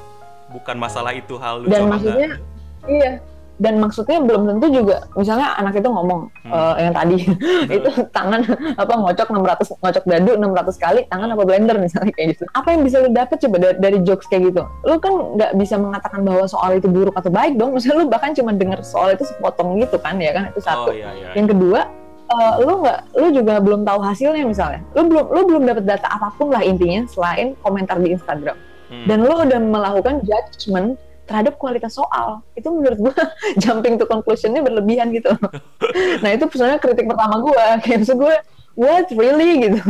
bukan 0.49 0.75
masalah 0.77 1.13
itu 1.13 1.37
hal 1.37 1.65
lu 1.65 1.69
dan 1.69 1.89
maksudnya 1.89 2.29
gak. 2.37 2.89
iya 2.89 3.11
dan 3.59 3.75
maksudnya 3.75 4.23
belum 4.23 4.47
tentu 4.47 4.71
juga 4.71 5.03
misalnya 5.19 5.51
anak 5.59 5.83
itu 5.83 5.89
ngomong 5.91 6.31
hmm. 6.47 6.51
uh, 6.55 6.75
yang 6.79 6.95
tadi 6.95 7.17
itu 7.75 7.89
tangan 8.15 8.41
apa 8.79 8.93
ngocok 8.95 9.27
600 9.35 9.83
ngocok 9.83 10.03
dadu 10.07 10.31
600 10.39 10.79
kali 10.79 11.01
tangan 11.11 11.35
apa 11.35 11.43
blender 11.43 11.75
misalnya 11.75 12.15
kayak 12.15 12.39
gitu 12.39 12.47
apa 12.55 12.67
yang 12.71 12.81
bisa 12.87 13.03
lu 13.03 13.11
dapet 13.11 13.37
coba 13.43 13.55
dari, 13.59 13.77
dari 13.83 13.97
jokes 14.07 14.25
kayak 14.31 14.55
gitu 14.55 14.63
lu 14.87 14.95
kan 15.03 15.13
nggak 15.35 15.51
bisa 15.59 15.75
mengatakan 15.75 16.23
bahwa 16.23 16.47
soal 16.47 16.71
itu 16.79 16.87
buruk 16.87 17.13
atau 17.19 17.27
baik 17.27 17.59
dong 17.59 17.73
misalnya 17.75 18.07
lu 18.07 18.07
bahkan 18.07 18.31
cuma 18.31 18.55
denger 18.55 18.79
soal 18.81 19.11
itu 19.11 19.27
sepotong 19.27 19.75
gitu 19.83 19.99
kan 19.99 20.15
ya 20.23 20.31
kan 20.31 20.55
itu 20.55 20.59
satu 20.63 20.89
oh, 20.89 20.95
iya, 20.95 21.11
iya. 21.19 21.29
yang 21.35 21.51
kedua 21.51 21.98
uh, 22.29 22.53
lu 22.61 22.85
nggak 22.85 22.99
lu 23.17 23.27
juga 23.33 23.53
belum 23.59 23.81
tahu 23.83 23.99
hasilnya 24.01 24.45
misalnya. 24.45 24.81
Lu 24.93 25.09
belum 25.09 25.25
lu 25.29 25.41
belum 25.49 25.63
dapat 25.65 25.83
data 25.85 26.07
apa 26.07 26.29
pun 26.37 26.53
lah 26.53 26.61
intinya 26.63 27.05
selain 27.09 27.57
komentar 27.65 27.97
di 27.99 28.13
Instagram. 28.15 28.57
Hmm. 28.89 29.05
dan 29.05 29.21
lu 29.21 29.29
udah 29.29 29.61
melakukan 29.61 30.25
judgement 30.25 30.97
terhadap 31.29 31.61
kualitas 31.61 31.93
soal. 31.93 32.41
Itu 32.57 32.73
menurut 32.73 32.97
gua 32.97 33.15
jumping 33.61 34.01
to 34.01 34.09
conclusionnya 34.09 34.65
berlebihan 34.65 35.13
gitu. 35.13 35.29
Nah 36.25 36.33
itu 36.33 36.49
sebenarnya 36.49 36.81
kritik 36.81 37.05
pertama 37.05 37.37
gua. 37.37 37.65
Kayak 37.85 38.01
maksud 38.01 38.17
gua 38.17 38.35
what? 38.73 39.05
Really? 39.13 39.69
gitu. 39.69 39.81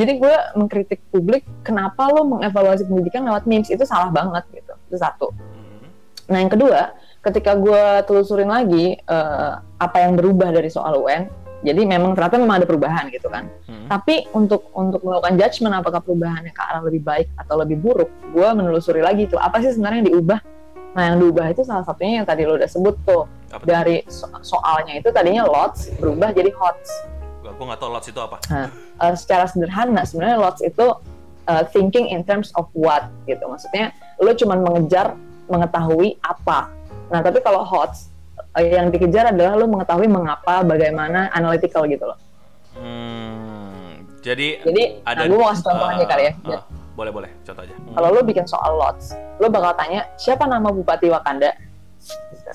Jadi 0.00 0.12
gue 0.22 0.36
mengkritik 0.54 1.02
publik 1.10 1.42
kenapa 1.66 2.06
lo 2.08 2.22
mengevaluasi 2.24 2.86
pendidikan 2.86 3.26
lewat 3.26 3.44
memes? 3.44 3.68
Itu 3.68 3.84
salah 3.84 4.08
banget 4.08 4.46
gitu. 4.54 4.72
Itu 4.88 4.96
satu. 4.96 5.28
Hmm. 5.34 5.90
nah 6.28 6.38
yang 6.40 6.52
kedua 6.52 6.92
ketika 7.24 7.56
gue 7.58 7.84
telusurin 8.06 8.48
lagi 8.48 8.96
uh, 9.10 9.58
apa 9.80 10.06
yang 10.06 10.14
berubah 10.14 10.54
dari 10.54 10.70
soal 10.70 11.02
UN 11.02 11.28
jadi 11.58 11.82
memang 11.82 12.14
ternyata 12.14 12.38
memang 12.38 12.62
ada 12.62 12.66
perubahan 12.70 13.10
gitu 13.10 13.26
kan. 13.26 13.50
Hmm. 13.66 13.90
Tapi 13.90 14.30
untuk 14.30 14.70
untuk 14.76 15.02
melakukan 15.02 15.34
judgement 15.34 15.74
apakah 15.82 15.98
perubahannya 15.98 16.54
ke 16.54 16.62
arah 16.62 16.82
lebih 16.86 17.02
baik 17.02 17.28
atau 17.34 17.58
lebih 17.58 17.82
buruk, 17.82 18.10
gue 18.30 18.48
menelusuri 18.54 19.02
lagi 19.02 19.26
itu 19.26 19.34
apa 19.34 19.58
sih 19.58 19.74
sebenarnya 19.74 20.06
yang 20.06 20.08
diubah 20.14 20.40
Nah, 20.96 21.14
yang 21.14 21.16
diubah 21.20 21.52
itu 21.52 21.62
salah 21.62 21.84
satunya 21.84 22.22
yang 22.22 22.26
tadi 22.26 22.42
lo 22.48 22.56
udah 22.56 22.66
sebut 22.66 22.96
tuh. 23.04 23.28
Apa 23.52 23.62
tuh? 23.62 23.70
Dari 23.70 23.96
so- 24.08 24.42
soalnya 24.42 24.96
itu 24.96 25.12
tadinya 25.12 25.44
lots 25.44 25.92
berubah 26.00 26.32
jadi 26.32 26.50
hots. 26.50 26.90
Gua 27.44 27.74
nggak 27.74 27.80
tahu 27.80 27.90
lots 27.90 28.06
itu 28.10 28.20
apa. 28.22 28.36
Nah, 28.50 28.68
eh, 29.02 29.14
secara 29.14 29.46
sederhana 29.46 30.02
sebenarnya 30.02 30.38
lots 30.42 30.60
itu 30.62 30.86
eh, 31.48 31.64
thinking 31.72 32.12
in 32.12 32.26
terms 32.26 32.50
of 32.58 32.66
what 32.74 33.08
gitu. 33.30 33.40
Maksudnya 33.46 33.94
lo 34.20 34.34
cuma 34.34 34.58
mengejar 34.58 35.14
mengetahui 35.48 36.20
apa. 36.20 36.68
Nah, 37.08 37.22
tapi 37.24 37.40
kalau 37.40 37.62
hots 37.64 38.12
eh, 38.58 38.74
yang 38.74 38.90
dikejar 38.90 39.30
adalah 39.30 39.54
lo 39.56 39.66
mengetahui 39.70 40.08
mengapa, 40.10 40.66
bagaimana, 40.66 41.30
analytical 41.32 41.86
gitu 41.86 42.04
loh. 42.04 42.18
Hmm, 42.78 44.06
jadi 44.22 44.62
Jadi, 44.62 44.82
nah, 45.02 45.24
gue 45.26 45.38
mau 45.38 45.50
kasih 45.50 45.64
contoh 45.66 45.86
aja 45.88 46.04
kali 46.06 46.22
ya. 46.28 46.32
ah. 46.54 46.62
boleh 46.98 47.10
boleh, 47.14 47.30
contoh 47.46 47.62
aja. 47.62 47.74
Hmm. 47.74 47.94
Kalau 47.94 48.08
lo 48.14 48.20
bikin 48.26 48.46
soal 48.46 48.72
lots, 48.74 49.14
lo 49.38 49.46
bakal 49.50 49.72
tanya 49.78 50.10
siapa 50.18 50.44
nama 50.46 50.68
Bupati 50.70 51.06
Wakanda. 51.10 51.54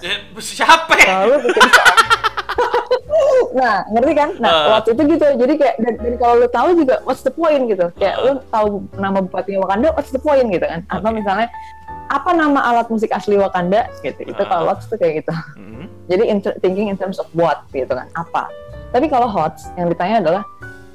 Eh, 0.03 0.17
siapa? 0.39 0.93
Kalau 0.99 1.25
lo 1.31 1.37
bikin 1.43 1.63
soal 1.71 1.97
nah, 3.59 3.85
ngerti 3.89 4.13
kan? 4.13 4.29
Nah, 4.37 4.49
Ah. 4.49 4.65
lots 4.77 4.87
itu 4.87 5.01
gitu. 5.05 5.25
Jadi 5.25 5.53
kayak 5.55 5.75
dan, 5.77 5.93
dan 5.97 6.13
kalau 6.17 6.33
lo 6.37 6.47
tahu 6.47 6.69
juga 6.75 6.95
what's 7.03 7.21
the 7.21 7.29
point 7.29 7.65
gitu. 7.67 7.89
Kayak 7.95 8.15
Ah. 8.17 8.23
lo 8.23 8.31
tahu 8.47 8.67
nama 8.95 9.17
Bupati 9.19 9.57
Wakanda, 9.57 9.93
what's 9.93 10.09
the 10.09 10.19
point 10.19 10.47
gitu 10.49 10.65
kan? 10.65 10.81
Atau 10.87 11.09
Oke. 11.09 11.17
misalnya 11.21 11.47
apa 12.09 12.29
nama 12.31 12.59
alat 12.63 12.87
musik 12.87 13.09
asli 13.09 13.35
Wakanda 13.35 13.89
gitu. 14.01 14.21
Itu 14.23 14.41
Ah. 14.43 14.47
kalau 14.47 14.63
lots 14.69 14.85
tuh 14.85 14.97
kayak 14.97 15.23
gitu. 15.23 15.33
Hmm. 15.55 15.85
Jadi 16.05 16.23
in- 16.27 16.57
thinking 16.59 16.87
in 16.89 16.97
terms 16.97 17.17
of 17.17 17.27
what 17.31 17.63
gitu 17.69 17.89
kan, 17.89 18.09
apa. 18.13 18.51
Tapi 18.91 19.07
kalau 19.07 19.25
hots 19.25 19.71
yang 19.73 19.89
ditanya 19.89 20.21
adalah 20.21 20.43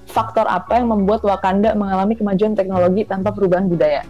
faktor 0.07 0.45
apa 0.45 0.79
yang 0.79 0.89
membuat 0.89 1.21
Wakanda 1.21 1.75
mengalami 1.75 2.15
kemajuan 2.15 2.55
teknologi 2.55 3.05
tanpa 3.05 3.29
perubahan 3.31 3.67
budaya. 3.67 4.05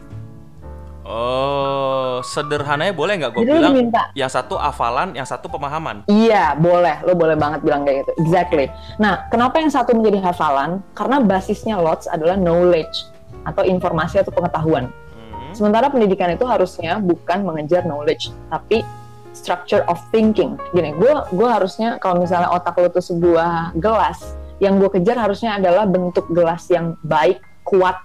Oh, 1.09 2.21
sederhananya 2.21 2.93
boleh 2.93 3.17
nggak 3.17 3.33
gue 3.33 3.49
bilang 3.49 3.73
diminta 3.73 4.13
yang 4.13 4.29
satu 4.29 4.61
hafalan, 4.61 5.17
yang 5.17 5.25
satu 5.25 5.49
pemahaman. 5.49 6.05
Iya, 6.05 6.53
boleh. 6.61 7.01
Lo 7.09 7.17
boleh 7.17 7.33
banget 7.33 7.65
bilang 7.65 7.89
kayak 7.89 8.05
gitu. 8.05 8.13
Exactly. 8.29 8.69
Nah, 9.01 9.25
kenapa 9.33 9.57
yang 9.57 9.73
satu 9.73 9.97
menjadi 9.97 10.21
hafalan? 10.21 10.85
Karena 10.93 11.25
basisnya 11.25 11.81
LOTS 11.81 12.13
adalah 12.13 12.37
knowledge 12.37 13.09
atau 13.49 13.65
informasi 13.65 14.21
atau 14.21 14.29
pengetahuan. 14.37 14.93
Hmm. 14.93 15.53
Sementara 15.57 15.89
pendidikan 15.89 16.29
itu 16.29 16.45
harusnya 16.45 17.01
bukan 17.01 17.41
mengejar 17.41 17.89
knowledge, 17.89 18.29
tapi 18.53 18.85
structure 19.33 19.89
of 19.89 19.97
thinking. 20.13 20.61
Gini, 20.77 20.93
gue 20.93 21.13
gue 21.33 21.49
harusnya 21.49 21.97
kalau 21.97 22.21
misalnya 22.21 22.53
otak 22.53 22.77
lo 22.77 22.93
tuh 22.93 23.01
sebuah 23.01 23.81
gelas, 23.81 24.37
yang 24.61 24.77
gue 24.77 24.93
kejar 24.93 25.17
harusnya 25.17 25.57
adalah 25.57 25.89
bentuk 25.89 26.29
gelas 26.37 26.69
yang 26.69 27.01
baik, 27.01 27.41
kuat, 27.65 27.97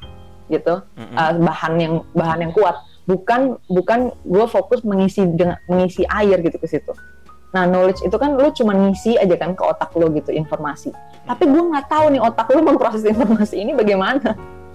gitu, 0.48 0.80
Mm-mm. 0.96 1.18
uh, 1.20 1.36
bahan 1.44 1.74
yang 1.76 1.94
bahan 2.16 2.48
yang 2.48 2.56
kuat. 2.56 2.80
Bukan 3.04 3.60
bukan 3.68 4.16
gue 4.24 4.46
fokus 4.48 4.82
mengisi 4.88 5.28
dengan 5.28 5.60
mengisi 5.68 6.08
air 6.08 6.40
gitu 6.40 6.56
ke 6.56 6.68
situ. 6.68 6.94
Nah, 7.54 7.70
knowledge 7.70 8.02
itu 8.02 8.18
kan 8.18 8.34
lu 8.34 8.50
cuma 8.50 8.74
ngisi 8.74 9.14
aja 9.14 9.38
kan 9.38 9.54
ke 9.54 9.62
otak 9.62 9.94
lo 9.94 10.10
gitu 10.10 10.34
informasi. 10.34 10.90
Tapi 11.30 11.44
gue 11.46 11.62
nggak 11.70 11.86
tahu 11.86 12.06
nih 12.10 12.22
otak 12.22 12.50
lu 12.50 12.66
memproses 12.74 13.06
informasi 13.06 13.62
ini 13.62 13.72
bagaimana. 13.78 14.34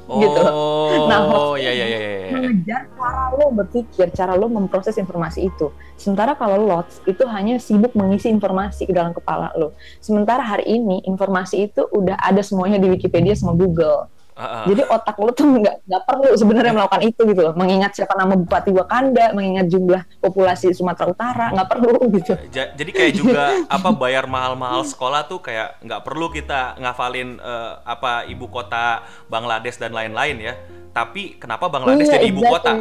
gitu. 0.09 0.41
Oh, 0.41 1.05
Nah, 1.05 1.53
ya 1.61 1.69
ya 1.69 1.85
ya 1.85 1.99
ya. 2.01 2.13
ya. 2.17 2.29
mengejar 2.33 2.83
cara 2.97 3.29
lo 3.37 3.53
berpikir, 3.53 4.09
cara 4.17 4.33
lo 4.41 4.49
memproses 4.49 4.97
informasi 4.97 5.53
itu. 5.53 5.69
Sementara 6.01 6.33
kalau 6.33 6.65
lots 6.65 7.05
itu 7.05 7.29
hanya 7.29 7.61
sibuk 7.61 7.93
mengisi 7.93 8.33
informasi 8.33 8.89
ke 8.89 8.93
dalam 8.97 9.13
kepala 9.13 9.53
lo. 9.53 9.77
Sementara 10.01 10.41
hari 10.41 10.65
ini 10.65 11.05
informasi 11.05 11.69
itu 11.69 11.85
udah 11.93 12.17
ada 12.25 12.41
semuanya 12.41 12.81
di 12.81 12.89
Wikipedia 12.89 13.37
sama 13.37 13.53
Google. 13.53 14.09
Jadi 14.39 14.83
otak 14.87 15.17
lo 15.19 15.31
tuh 15.35 15.47
nggak 15.59 15.77
nggak 15.83 16.03
perlu 16.07 16.31
sebenarnya 16.39 16.73
melakukan 16.73 17.03
itu 17.03 17.21
gitu 17.27 17.41
loh. 17.43 17.55
Mengingat 17.59 17.93
siapa 17.99 18.15
nama 18.15 18.39
Bupati 18.39 18.71
Wakanda, 18.71 19.35
mengingat 19.35 19.67
jumlah 19.67 20.03
populasi 20.23 20.71
Sumatera 20.71 21.11
Utara, 21.11 21.47
nggak 21.51 21.69
perlu 21.69 21.93
gitu. 22.17 22.33
Ja- 22.55 22.71
jadi 22.73 22.91
kayak 22.95 23.13
juga 23.19 23.45
apa 23.67 23.91
bayar 23.91 24.31
mahal-mahal 24.31 24.87
sekolah 24.87 25.27
tuh 25.27 25.43
kayak 25.43 25.83
nggak 25.83 26.01
perlu 26.07 26.31
kita 26.31 26.79
ngafalin 26.79 27.43
eh, 27.43 27.73
apa 27.83 28.25
ibu 28.31 28.47
kota 28.47 29.03
Bangladesh 29.27 29.83
dan 29.83 29.91
lain-lain 29.91 30.39
ya. 30.39 30.55
Tapi 30.89 31.39
kenapa 31.39 31.71
Bangladesh 31.71 32.11
Iya, 32.11 32.15
jadi 32.19 32.27
ibu 32.33 32.43
exactly. 32.43 32.55
kota? 32.59 32.73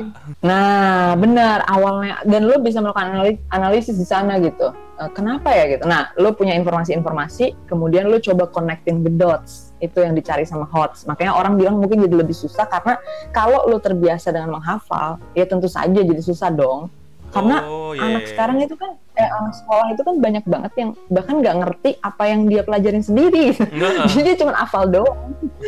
Nah, 0.41 1.13
benar 1.19 1.61
awalnya 1.69 2.17
dan 2.25 2.49
lo 2.49 2.57
bisa 2.57 2.81
melakukan 2.81 3.13
anali- 3.13 3.41
analisis 3.49 3.93
di 3.93 4.07
sana 4.07 4.41
gitu. 4.41 4.73
Eh, 4.97 5.11
kenapa 5.13 5.53
ya 5.53 5.69
gitu? 5.69 5.85
Nah, 5.85 6.09
lo 6.17 6.33
punya 6.33 6.57
informasi-informasi, 6.57 7.69
kemudian 7.69 8.09
lo 8.09 8.17
coba 8.17 8.49
connecting 8.49 9.05
the 9.05 9.13
dots. 9.13 9.69
Itu 9.77 10.01
yang 10.01 10.17
dicari 10.17 10.41
sama 10.41 10.65
HOTS. 10.65 11.05
Makanya 11.05 11.37
orang 11.37 11.53
bilang 11.53 11.77
mungkin 11.77 12.01
jadi 12.01 12.17
lebih 12.17 12.33
susah 12.33 12.65
karena 12.65 12.97
kalau 13.29 13.69
lo 13.69 13.77
terbiasa 13.77 14.33
dengan 14.33 14.57
menghafal, 14.57 15.21
ya 15.37 15.45
tentu 15.45 15.69
saja 15.69 16.01
jadi 16.01 16.17
susah 16.17 16.49
dong. 16.49 16.89
Karena 17.37 17.57
Oh, 17.63 17.91
iya, 17.93 18.03
anak 18.03 18.23
iya. 18.23 18.29
sekarang 18.29 18.57
itu 18.59 18.75
kan, 18.75 18.91
eh, 19.13 19.29
anak 19.29 19.53
sekolah 19.55 19.85
itu 19.93 20.01
kan 20.01 20.15
banyak 20.17 20.43
banget 20.43 20.71
yang 20.75 20.89
bahkan 21.07 21.35
nggak 21.37 21.55
ngerti 21.57 21.89
apa 21.99 22.23
yang 22.25 22.41
dia 22.45 22.61
pelajarin 22.61 22.99
sendiri. 22.99 23.45
Nggak, 23.53 23.91
Jadi 24.09 24.21
dia 24.23 24.35
cuma 24.35 24.53
hafal 24.53 24.83
doang. 24.87 25.19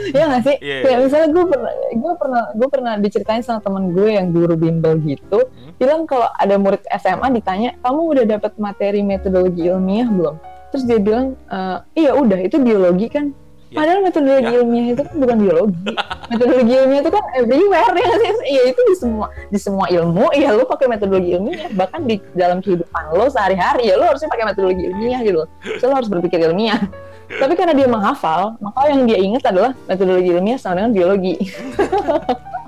ya 0.10 0.24
nggak 0.26 0.44
sih? 0.44 0.56
Iya, 0.60 0.76
Kayak 0.82 0.90
iya. 0.92 1.06
misalnya 1.06 1.30
gue 1.30 1.46
pernah, 1.46 1.72
gue 1.94 2.14
pernah, 2.16 2.44
gue 2.52 2.68
pernah 2.68 2.94
diceritain 2.98 3.42
sama 3.42 3.60
teman 3.60 3.84
gue 3.92 4.10
yang 4.10 4.28
guru 4.30 4.54
bimbel 4.54 4.98
gitu, 5.00 5.40
Hmm. 5.46 5.74
bilang 5.76 6.02
kalau 6.04 6.28
ada 6.28 6.56
murid 6.56 6.84
SMA 6.92 7.28
ditanya, 7.32 7.70
kamu 7.80 8.00
udah 8.10 8.26
dapat 8.30 8.54
materi 8.58 9.00
metodologi 9.00 9.64
ilmiah 9.64 10.08
belum? 10.08 10.36
Terus 10.70 10.84
dia 10.84 11.00
bilang, 11.00 11.34
"Eh, 11.46 11.78
iya 11.98 12.12
udah, 12.14 12.40
itu 12.40 12.58
biologi 12.58 13.08
kan. 13.08 13.34
Ya. 13.70 13.86
Padahal 13.86 14.02
metodologi 14.02 14.50
Ya. 14.50 14.58
ilmiah 14.58 14.88
itu 14.98 15.02
kan 15.06 15.16
bukan 15.22 15.38
biologi. 15.46 15.78
metodologi 16.34 16.74
ilmiah 16.74 17.02
itu 17.06 17.12
kan 17.14 17.24
everywhere 17.38 17.94
ya 17.94 18.14
sih? 18.18 18.34
Iya 18.50 18.62
itu 18.74 18.82
di 18.82 18.96
semua 18.98 19.28
di 19.54 19.60
semua 19.62 19.86
ilmu. 19.94 20.26
Iya 20.34 20.58
lo 20.58 20.66
pakai 20.66 20.90
metodologi 20.90 21.38
ilmiah. 21.38 21.70
Bahkan 21.70 22.02
di 22.10 22.18
dalam 22.34 22.66
kehidupan 22.66 23.14
lo 23.14 23.30
sehari-hari 23.30 23.94
ya 23.94 24.02
lo 24.02 24.10
harusnya 24.10 24.26
pakai 24.26 24.46
metodologi 24.50 24.90
ilmiah 24.90 25.22
gitu. 25.22 25.46
So 25.78 25.86
lo 25.86 26.02
harus 26.02 26.10
berpikir 26.10 26.42
ilmiah. 26.42 26.82
Tapi 27.42 27.54
karena 27.54 27.78
dia 27.78 27.86
menghafal, 27.86 28.58
maka 28.58 28.90
yang 28.90 29.06
dia 29.06 29.22
ingat 29.22 29.46
adalah 29.54 29.78
metodologi 29.86 30.34
ilmiah 30.34 30.58
sama 30.58 30.82
dengan 30.82 30.92
biologi. 30.98 31.38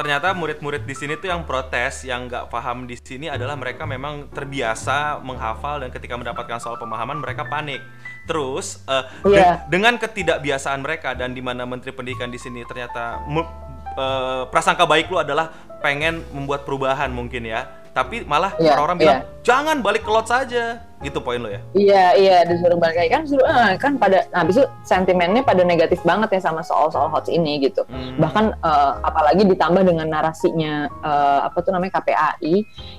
Ternyata 0.00 0.32
murid-murid 0.32 0.88
di 0.88 0.96
sini 0.96 1.12
tuh 1.14 1.28
yang 1.28 1.44
protes, 1.44 2.08
yang 2.08 2.24
nggak 2.24 2.48
paham 2.48 2.88
di 2.88 2.96
sini 2.96 3.28
adalah 3.28 3.52
mereka 3.52 3.84
memang 3.84 4.32
terbiasa 4.32 5.20
menghafal 5.20 5.84
dan 5.84 5.92
ketika 5.92 6.16
mendapatkan 6.16 6.56
soal 6.56 6.80
pemahaman 6.80 7.20
mereka 7.20 7.44
panik. 7.44 7.84
Terus 8.24 8.80
eh, 8.88 9.04
de- 9.20 9.36
Iya. 9.36 9.68
dengan 9.68 10.00
ketidakbiasaan 10.00 10.80
mereka 10.80 11.12
dan 11.12 11.36
di 11.36 11.44
mana 11.44 11.68
Menteri 11.68 11.92
Pendidikan 11.92 12.32
di 12.32 12.40
sini 12.40 12.64
ternyata 12.64 13.20
eh, 13.92 14.42
prasangka 14.48 14.88
baik 14.88 15.12
lu 15.12 15.20
adalah 15.20 15.52
pengen 15.84 16.24
membuat 16.32 16.64
perubahan 16.64 17.12
mungkin 17.12 17.44
ya, 17.44 17.68
tapi 17.90 18.22
malah 18.24 18.54
Iya, 18.56 18.76
orang-orang 18.76 18.96
iya. 18.98 19.02
bilang 19.02 19.20
jangan 19.42 19.76
balik 19.82 20.02
ke 20.06 20.10
lot 20.10 20.26
saja. 20.28 20.86
Gitu 21.00 21.16
poin 21.24 21.40
lo 21.40 21.48
ya. 21.48 21.64
Iya 21.72 22.04
iya 22.12 22.36
disuruh 22.44 22.76
balik 22.76 23.00
lagi 23.00 23.08
kan 23.08 23.24
suruh 23.24 23.48
eh, 23.48 23.72
kan 23.80 23.96
pada 23.96 24.28
nah, 24.36 24.44
habis 24.44 24.60
itu 24.60 24.68
sentimennya 24.84 25.40
pada 25.40 25.64
negatif 25.64 26.04
banget 26.04 26.36
ya 26.36 26.40
sama 26.44 26.60
soal-soal 26.60 27.08
hots 27.08 27.32
ini 27.32 27.56
gitu. 27.64 27.88
Hmm. 27.88 28.20
Bahkan 28.20 28.44
eh, 28.60 28.92
apalagi 29.00 29.48
ditambah 29.48 29.80
dengan 29.80 30.12
narasinya 30.12 30.92
eh, 30.92 31.40
apa 31.48 31.56
tuh 31.64 31.72
namanya 31.72 32.04
KPAI 32.04 32.54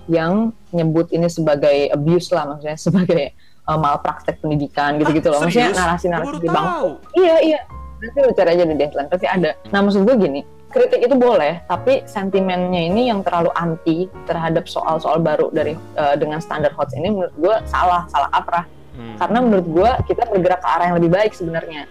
yang 0.10 0.50
nyebut 0.74 1.14
ini 1.14 1.30
sebagai 1.30 1.94
abuse 1.94 2.34
lah 2.34 2.50
maksudnya 2.50 2.78
sebagai 2.90 3.24
eh, 3.38 3.78
malpraktek 3.78 4.42
pendidikan 4.42 4.98
gitu-gitu 4.98 5.30
loh. 5.30 5.46
Maksudnya 5.46 5.78
narasi-narasi 5.78 6.42
bang. 6.42 6.66
Iya 7.14 7.36
iya. 7.54 7.60
Nanti 8.02 8.18
lu 8.18 8.34
cari 8.34 8.50
aja 8.58 8.66
di 8.66 8.76
Deadline 8.82 9.10
pasti 9.14 9.30
ada. 9.30 9.54
Nah 9.70 9.80
maksud 9.86 10.02
gue 10.10 10.16
gini, 10.18 10.42
kritik 10.72 11.04
itu 11.04 11.14
boleh, 11.14 11.62
tapi 11.68 12.02
sentimennya 12.08 12.88
ini 12.88 13.12
yang 13.12 13.22
terlalu 13.22 13.52
anti 13.54 14.08
terhadap 14.26 14.66
soal-soal 14.66 15.20
baru 15.20 15.52
dari 15.52 15.76
eh, 15.76 16.16
dengan 16.16 16.40
standar 16.40 16.72
HOTS 16.72 16.98
ini 16.98 17.12
menurut 17.12 17.36
gue 17.36 17.56
salah, 17.68 18.08
salah 18.08 18.32
kaprah. 18.32 18.66
Hmm. 18.96 19.16
Karena 19.20 19.40
menurut 19.44 19.68
gue 19.68 19.92
kita 20.08 20.24
bergerak 20.32 20.60
ke 20.64 20.68
arah 20.68 20.86
yang 20.92 20.98
lebih 20.98 21.12
baik 21.12 21.32
sebenarnya. 21.36 21.86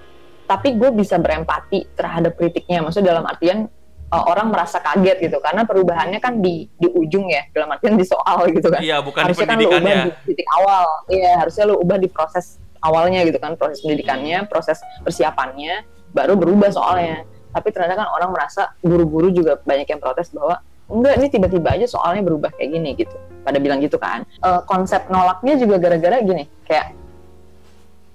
Tapi 0.48 0.74
gue 0.74 0.90
bisa 0.90 1.14
berempati 1.20 1.94
terhadap 1.94 2.34
kritiknya, 2.34 2.82
maksudnya 2.82 3.14
dalam 3.14 3.24
artian 3.28 3.68
eh, 4.10 4.24
orang 4.26 4.48
merasa 4.50 4.80
kaget 4.80 5.30
gitu, 5.30 5.38
karena 5.44 5.62
perubahannya 5.68 6.18
kan 6.18 6.40
di 6.40 6.66
di 6.80 6.88
ujung 6.90 7.28
ya, 7.28 7.46
dalam 7.52 7.70
artian 7.76 7.94
di 7.94 8.08
soal 8.08 8.48
gitu 8.50 8.72
kan 8.72 8.80
Iya, 8.80 9.04
bukan 9.04 9.28
harusnya 9.28 9.46
kan 9.46 9.56
lu 9.60 9.70
ubah 9.70 9.94
di 10.08 10.10
titik 10.32 10.48
awal 10.56 10.84
iya 11.12 11.32
harusnya 11.44 11.64
lu 11.68 11.74
ubah 11.78 11.96
di 12.00 12.08
proses 12.10 12.58
awalnya 12.80 13.28
gitu 13.28 13.36
kan 13.36 13.54
proses 13.60 13.84
pendidikannya 13.84 14.48
proses 14.48 14.80
persiapannya 15.04 15.84
baru 16.10 16.34
berubah 16.34 16.72
soalnya 16.74 17.22
tapi 17.50 17.68
ternyata 17.74 18.06
kan 18.06 18.08
orang 18.14 18.30
merasa 18.34 18.70
guru-guru 18.82 19.34
juga 19.34 19.58
banyak 19.62 19.86
yang 19.90 20.00
protes 20.02 20.30
bahwa 20.30 20.62
enggak 20.90 21.14
ini 21.22 21.26
tiba-tiba 21.30 21.68
aja 21.70 21.86
soalnya 21.86 22.22
berubah 22.26 22.50
kayak 22.54 22.70
gini 22.74 22.90
gitu. 22.98 23.16
Pada 23.40 23.56
bilang 23.62 23.80
gitu 23.80 23.96
kan. 23.96 24.26
Eh, 24.26 24.60
konsep 24.66 25.06
nolaknya 25.08 25.54
juga 25.56 25.78
gara-gara 25.78 26.20
gini 26.20 26.44
kayak 26.66 26.99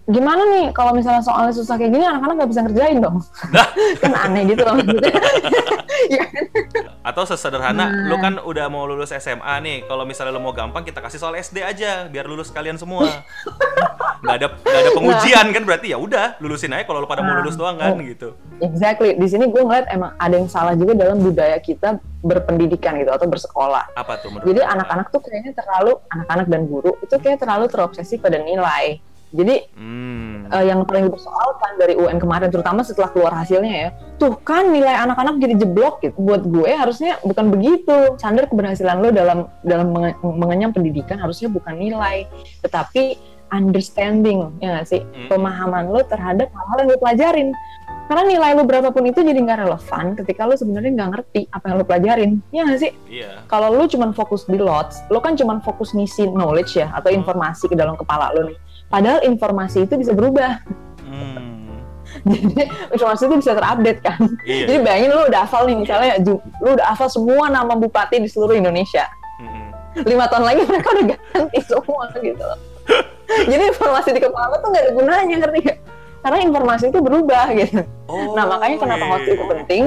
gimana 0.06 0.46
nih 0.48 0.66
kalau 0.70 0.94
misalnya 0.94 1.20
soalnya 1.20 1.50
susah 1.50 1.76
kayak 1.76 1.90
gini 1.90 2.06
anak-anak 2.06 2.36
nggak 2.38 2.52
bisa 2.54 2.62
ngerjain 2.62 2.98
dong 3.00 3.18
kan 4.02 4.12
aneh 4.16 4.44
gitu 4.48 4.62
loh 4.62 4.78
maksudnya 4.78 5.14
Iya? 6.06 6.28
Atau 7.02 7.24
sesederhana, 7.24 7.88
Nah. 7.88 8.06
lu 8.06 8.20
kan 8.20 8.38
udah 8.38 8.68
mau 8.68 8.84
lulus 8.84 9.10
SMA 9.12 9.58
nih. 9.64 9.78
Kalau 9.88 10.04
misalnya 10.04 10.36
lu 10.36 10.44
mau 10.44 10.52
gampang, 10.52 10.84
kita 10.84 11.00
kasih 11.00 11.18
soal 11.18 11.34
SD 11.34 11.64
aja, 11.64 12.06
biar 12.06 12.28
lulus 12.28 12.52
kalian 12.52 12.76
semua. 12.76 13.08
nggak 14.22 14.36
ada 14.36 14.48
nggak 14.52 14.82
ada 14.82 14.92
pengujian 14.92 15.46
kan 15.50 15.64
berarti 15.64 15.88
ya 15.90 15.98
udah 15.98 16.36
lulusin 16.40 16.74
aja 16.74 16.84
kalau 16.84 17.00
lu 17.00 17.08
pada 17.08 17.22
mau 17.22 17.32
Nah. 17.32 17.42
lulus 17.42 17.56
doang 17.56 17.78
kan 17.78 17.96
gitu. 18.02 18.36
Exactly. 18.60 19.16
Di 19.16 19.26
sini 19.26 19.48
gue 19.48 19.62
ngeliat 19.62 19.88
emang 19.88 20.14
ada 20.20 20.36
yang 20.36 20.46
salah 20.46 20.74
juga 20.74 20.94
dalam 20.94 21.18
budaya 21.18 21.58
kita 21.58 21.98
berpendidikan 22.20 23.00
gitu 23.00 23.10
atau 23.10 23.26
bersekolah. 23.26 23.96
Apa 23.96 24.20
tuh 24.20 24.30
menurut 24.30 24.46
Jadi 24.46 24.62
anak-anak 24.62 25.08
tuh 25.10 25.22
kayaknya 25.22 25.54
terlalu 25.56 25.96
anak-anak 26.12 26.48
dan 26.50 26.62
guru 26.66 26.92
itu 27.00 27.16
kayak 27.18 27.40
terlalu 27.40 27.66
terobsesi 27.66 28.18
pada 28.18 28.38
nilai. 28.38 29.00
Jadi 29.30 29.56
Hmm. 29.72 30.46
eh, 30.48 30.66
yang 30.66 30.84
paling 30.84 31.06
dipersoalkan 31.06 31.72
dari 31.76 31.94
UN 31.94 32.18
kemarin 32.18 32.48
terutama 32.48 32.82
setelah 32.82 33.10
keluar 33.10 33.34
hasilnya 33.34 33.74
ya 33.74 33.90
tuh 34.16 34.38
kan 34.40 34.68
nilai 34.68 34.96
anak-anak 34.98 35.36
jadi 35.38 35.56
jeblok 35.58 36.00
gitu 36.00 36.16
buat 36.18 36.42
gue 36.42 36.70
harusnya 36.70 37.18
bukan 37.22 37.50
begitu 37.50 37.92
standar 38.16 38.46
keberhasilan 38.46 38.98
lo 38.98 39.10
dalam 39.10 39.38
dalam 39.62 39.90
menge- 39.90 40.16
mengenyam 40.22 40.72
pendidikan 40.72 41.18
harusnya 41.18 41.48
bukan 41.48 41.76
nilai 41.76 42.24
tetapi 42.62 43.20
understanding 43.50 44.56
ya 44.58 44.74
nggak 44.74 44.88
sih 44.88 45.02
Hmm. 45.02 45.28
pemahaman 45.28 45.90
lo 45.90 46.02
terhadap 46.02 46.48
hal-hal 46.48 46.78
yang 46.80 46.90
lo 46.90 46.98
pelajarin 46.98 47.50
karena 48.06 48.24
nilai 48.24 48.52
lo 48.54 48.64
berapapun 48.64 49.04
itu 49.04 49.20
jadi 49.20 49.36
nggak 49.36 49.60
relevan 49.62 50.14
ketika 50.16 50.46
lo 50.46 50.54
sebenarnya 50.54 50.92
nggak 50.94 51.10
ngerti 51.12 51.42
apa 51.50 51.66
yang 51.66 51.76
lo 51.76 51.84
pelajarin 51.84 52.32
ya 52.50 52.62
nggak 52.64 52.80
sih 52.80 52.92
Iya. 53.10 53.42
kalau 53.46 53.74
lu 53.74 53.84
cuman 53.86 54.12
fokus 54.12 54.46
di 54.46 54.56
lots, 54.56 55.02
lu 55.10 55.18
kan 55.18 55.34
cuman 55.34 55.60
fokus 55.60 55.92
ngisi 55.92 56.30
knowledge 56.30 56.78
ya 56.78 56.94
atau 56.94 57.10
Hmm. 57.10 57.20
informasi 57.20 57.66
ke 57.66 57.74
dalam 57.74 57.96
kepala 57.96 58.30
lu 58.32 58.54
nih. 58.54 58.58
Padahal 58.90 59.20
informasi 59.26 59.90
itu 59.90 59.94
bisa 59.98 60.12
berubah. 60.14 60.62
Hmm. 61.06 61.82
Jadi 62.26 62.70
informasi 62.96 63.22
itu 63.28 63.36
bisa 63.42 63.52
terupdate 63.54 64.00
kan. 64.02 64.20
Iya. 64.46 64.66
Jadi 64.70 64.78
bayangin 64.82 65.10
lu 65.14 65.24
udah 65.30 65.40
hafal 65.46 65.68
nih 65.68 65.78
misalnya 65.78 66.12
lu 66.26 66.70
udah 66.74 66.86
hafal 66.94 67.10
semua 67.12 67.50
nama 67.52 67.74
bupati 67.76 68.22
di 68.22 68.30
seluruh 68.30 68.56
Indonesia. 68.56 69.06
Hmm. 69.42 69.70
Lima 70.06 70.26
tahun 70.32 70.46
lagi 70.48 70.62
mereka 70.66 70.88
udah 70.96 71.06
ganti 71.12 71.60
semua 71.66 72.04
gitu 72.18 72.44
loh. 72.44 72.60
Jadi 73.52 73.64
informasi 73.74 74.10
di 74.14 74.22
kepala 74.22 74.54
lu 74.54 74.58
tuh 74.62 74.70
gak 74.70 74.84
ada 74.86 74.92
gunanya 74.94 75.36
ngerti 75.42 75.60
gak? 75.66 75.78
Karena 76.26 76.38
informasi 76.42 76.84
itu 76.90 77.00
berubah 77.02 77.46
gitu. 77.54 77.82
Oh, 78.10 78.34
Nah 78.34 78.46
makanya 78.50 78.78
kenapa 78.82 79.04
iya. 79.06 79.12
hots 79.14 79.28
itu 79.30 79.46
penting? 79.46 79.84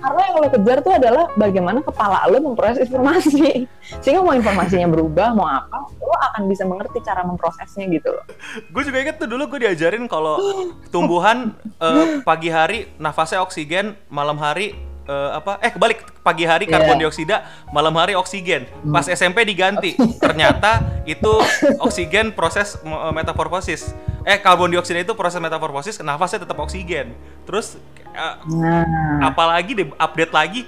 Karena 0.00 0.20
yang 0.24 0.36
lo 0.36 0.48
kejar 0.48 0.78
tuh 0.80 0.92
adalah 0.92 1.24
bagaimana 1.34 1.78
kepala 1.80 2.24
lo 2.26 2.40
memproses 2.42 2.84
informasi. 2.84 3.68
Sehingga 4.02 4.20
mau 4.20 4.32
informasinya 4.32 4.88
berubah, 4.88 5.32
mau 5.32 5.44
apa, 5.44 5.76
lo 5.92 6.16
akan 6.32 6.42
bisa 6.46 6.64
mengerti 6.64 6.98
cara 7.00 7.20
memprosesnya 7.20 7.84
gitu 7.86 8.08
loh. 8.10 8.24
Gue 8.68 8.82
juga 8.82 8.98
inget 8.98 9.16
tuh 9.16 9.28
dulu 9.28 9.46
gue 9.46 9.68
diajarin 9.68 10.04
kalau 10.06 10.40
tumbuhan 10.88 11.52
eh, 11.76 12.20
pagi 12.20 12.48
hari 12.48 12.88
nafasnya 12.96 13.40
oksigen, 13.40 13.92
malam 14.08 14.36
hari 14.36 14.72
eh, 15.04 15.30
apa? 15.32 15.60
Eh 15.60 15.70
kebalik 15.70 16.00
pagi 16.20 16.44
hari 16.44 16.64
Iya. 16.64 16.76
karbon 16.76 16.98
dioksida, 16.98 17.36
malam 17.68 17.92
hari 17.94 18.14
oksigen. 18.14 18.64
Pas 18.86 19.04
SMP 19.04 19.44
diganti. 19.44 19.96
Ternyata 20.16 20.80
itu 21.08 21.32
oksigen 21.78 22.32
proses 22.32 22.80
me- 22.80 23.12
metamorfosis. 23.12 23.92
Eh 24.22 24.36
karbon 24.36 24.68
dioksida 24.68 25.00
itu 25.00 25.12
proses 25.12 25.40
metamorfosis, 25.40 26.00
nafasnya 26.00 26.44
tetap 26.44 26.56
oksigen. 26.56 27.12
Terus 27.44 27.76
Nah, 28.12 28.84
apalagi 29.24 29.72
deh 29.74 29.86
update 29.94 30.32
lagi. 30.32 30.62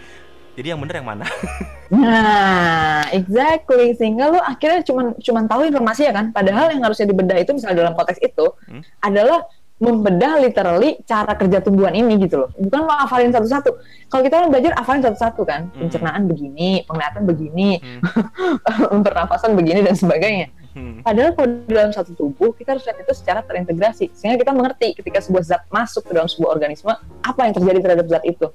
Jadi 0.53 0.69
yang 0.69 0.81
bener 0.85 1.01
yang 1.01 1.09
mana? 1.09 1.25
nah, 1.93 3.09
exactly. 3.09 3.97
Sehingga 3.97 4.29
lo 4.29 4.39
akhirnya 4.39 4.85
cuman 4.85 5.17
cuman 5.17 5.45
tahu 5.49 5.65
informasi 5.65 6.05
ya 6.05 6.13
kan. 6.13 6.29
Padahal 6.29 6.77
yang 6.77 6.85
harusnya 6.85 7.09
dibedah 7.09 7.41
itu 7.41 7.57
misalnya 7.57 7.89
dalam 7.89 7.95
konteks 7.97 8.21
itu 8.21 8.53
Hmm. 8.69 8.85
adalah 9.01 9.49
membedah 9.83 10.39
literally 10.39 11.03
cara 11.03 11.35
kerja 11.35 11.59
tumbuhan 11.59 11.91
ini 11.91 12.15
gitu 12.21 12.47
loh. 12.47 12.51
Bukan 12.55 12.87
lo 12.87 12.93
hafalin 12.95 13.35
satu-satu. 13.35 13.71
Kalau 14.07 14.23
kita 14.23 14.35
kan 14.39 14.49
belajar 14.53 14.73
hafalin 14.79 15.03
satu-satu 15.03 15.43
kan. 15.43 15.61
Hmm. 15.73 15.89
Pencernaan 15.89 16.23
begini, 16.29 16.85
penglihatan 16.85 17.25
begini, 17.25 17.81
Hmm. 17.81 19.01
pernafasan 19.09 19.57
begini 19.57 19.81
dan 19.83 19.97
sebagainya. 19.97 20.53
Hmm. 20.73 21.05
Padahal 21.05 21.37
kalau 21.37 21.49
di 21.69 21.73
dalam 21.73 21.93
satu 21.93 22.17
tubuh 22.17 22.57
kita 22.57 22.73
harus 22.73 22.85
lihat 22.89 22.99
itu 23.05 23.13
secara 23.13 23.45
terintegrasi 23.45 24.09
sehingga 24.17 24.41
kita 24.41 24.57
mengerti 24.57 24.97
ketika 24.97 25.21
sebuah 25.21 25.45
zat 25.45 25.63
masuk 25.69 26.09
ke 26.09 26.17
dalam 26.17 26.25
sebuah 26.25 26.57
organisme 26.57 26.93
apa 27.21 27.41
yang 27.45 27.53
terjadi 27.53 27.79
terhadap 27.85 28.07
zat 28.09 28.25
itu 28.25 28.49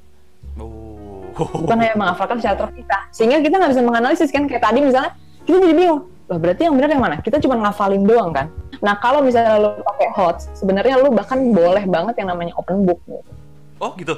Oh. 1.37 1.53
bukan 1.53 1.77
hanya 1.77 1.93
menghafalkan 1.93 2.41
secara 2.41 2.65
terpisah 2.65 3.01
sehingga 3.13 3.37
kita 3.45 3.61
nggak 3.61 3.71
bisa 3.77 3.83
menganalisis 3.85 4.29
kan 4.33 4.49
kayak 4.49 4.63
tadi 4.65 4.81
misalnya 4.81 5.13
kita 5.45 5.61
jadi 5.61 5.75
bingung 5.77 6.01
Loh, 6.27 6.39
berarti 6.43 6.67
yang 6.67 6.75
benar 6.75 6.89
yang 6.91 7.03
mana 7.05 7.15
kita 7.21 7.37
cuma 7.39 7.55
ngafalin 7.61 8.03
doang 8.03 8.33
kan 8.33 8.49
nah 8.81 8.97
kalau 8.97 9.21
misalnya 9.21 9.61
lo 9.61 9.77
pakai 9.85 10.11
HOTS 10.17 10.57
sebenarnya 10.57 10.97
lo 10.97 11.13
bahkan 11.13 11.39
boleh 11.53 11.85
banget 11.85 12.25
yang 12.25 12.33
namanya 12.33 12.57
open 12.57 12.89
book 12.89 12.97
gitu. 13.05 13.21
Oh 13.77 13.93
gitu. 14.01 14.17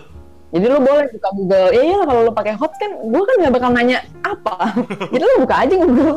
Jadi 0.50 0.66
lo 0.66 0.82
boleh 0.82 1.06
buka 1.14 1.30
Google. 1.38 1.68
Iya 1.70 1.84
iya 1.86 2.00
kalau 2.10 2.22
lo 2.26 2.32
pakai 2.34 2.54
HOTS 2.58 2.78
kan 2.82 2.92
gue 3.06 3.22
kan 3.22 3.36
nggak 3.38 3.54
bakal 3.54 3.70
nanya 3.70 4.02
apa. 4.26 4.74
Jadi 5.14 5.24
lo 5.24 5.36
buka 5.46 5.56
aja 5.62 5.74
Google. 5.78 6.16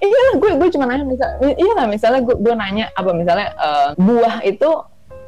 Iya 0.00 0.18
lah 0.18 0.34
gue 0.40 0.50
gue 0.56 0.68
cuma 0.72 0.84
nanya 0.88 1.04
misal 1.04 1.28
iya 1.44 1.72
lah 1.76 1.84
misalnya 1.84 2.20
gue 2.24 2.36
gue 2.40 2.54
nanya 2.56 2.88
apa 2.96 3.10
misalnya 3.12 3.52
eh, 3.52 3.88
buah 4.00 4.40
itu 4.48 4.70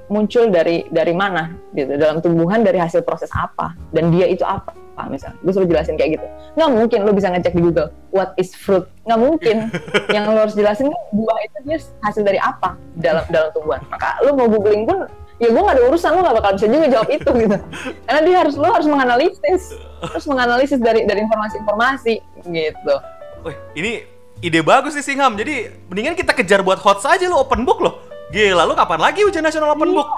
muncul 0.08 0.48
dari 0.48 0.88
dari 0.88 1.12
mana 1.12 1.52
gitu. 1.76 1.92
Dalam 2.00 2.24
tumbuhan 2.24 2.64
dari 2.64 2.80
hasil 2.80 3.04
proses 3.04 3.28
apa 3.36 3.76
dan 3.92 4.08
dia 4.08 4.24
itu 4.24 4.48
apa 4.48 4.72
misal. 5.12 5.36
Gue 5.44 5.52
selalu 5.52 5.68
jelasin 5.76 6.00
kayak 6.00 6.16
gitu. 6.16 6.26
Nggak 6.56 6.70
mungkin 6.72 6.98
lo 7.04 7.12
bisa 7.12 7.28
ngecek 7.28 7.52
di 7.52 7.62
Google 7.68 7.92
what 8.16 8.32
is 8.40 8.56
fruit? 8.56 8.88
Nggak 9.04 9.20
mungkin. 9.20 9.56
Yang 10.16 10.24
lo 10.24 10.40
harus 10.40 10.56
jelasin 10.56 10.88
kan 10.88 11.02
buah 11.12 11.38
itu 11.44 11.56
dia 11.68 11.78
hasil 12.00 12.22
dari 12.24 12.40
apa 12.40 12.80
dalam 12.96 13.28
dalam 13.28 13.52
tumbuhan. 13.52 13.84
Maka 13.92 14.24
lo 14.24 14.32
mau 14.32 14.48
googling 14.48 14.88
pun 14.88 15.04
ya 15.38 15.48
gue 15.48 15.62
gak 15.62 15.74
ada 15.74 15.82
urusan 15.86 16.10
lo 16.12 16.20
gak 16.20 16.36
bakal 16.36 16.50
bisa 16.54 16.66
juga 16.66 16.86
jawab 16.90 17.08
itu 17.08 17.30
gitu 17.30 17.56
karena 18.04 18.20
dia 18.22 18.36
harus 18.42 18.54
lo 18.54 18.68
harus 18.68 18.86
menganalisis 18.86 19.62
terus 20.02 20.26
menganalisis 20.26 20.78
dari 20.78 21.02
dari 21.02 21.22
informasi-informasi 21.22 22.14
gitu 22.44 22.94
Wih, 23.38 23.54
ini 23.74 24.02
ide 24.38 24.60
bagus 24.60 24.98
sih 24.98 25.04
Singham. 25.04 25.38
Jadi 25.38 25.70
mendingan 25.86 26.14
kita 26.14 26.34
kejar 26.34 26.58
buat 26.58 26.78
hot 26.78 26.98
saja 26.98 27.22
lu 27.26 27.38
open 27.38 27.62
book 27.62 27.78
loh. 27.78 28.02
Gila, 28.28 28.66
lu 28.66 28.74
kapan 28.74 28.98
lagi 28.98 29.22
ujian 29.22 29.40
nasional 29.40 29.72
open 29.72 29.94
book? 29.94 30.10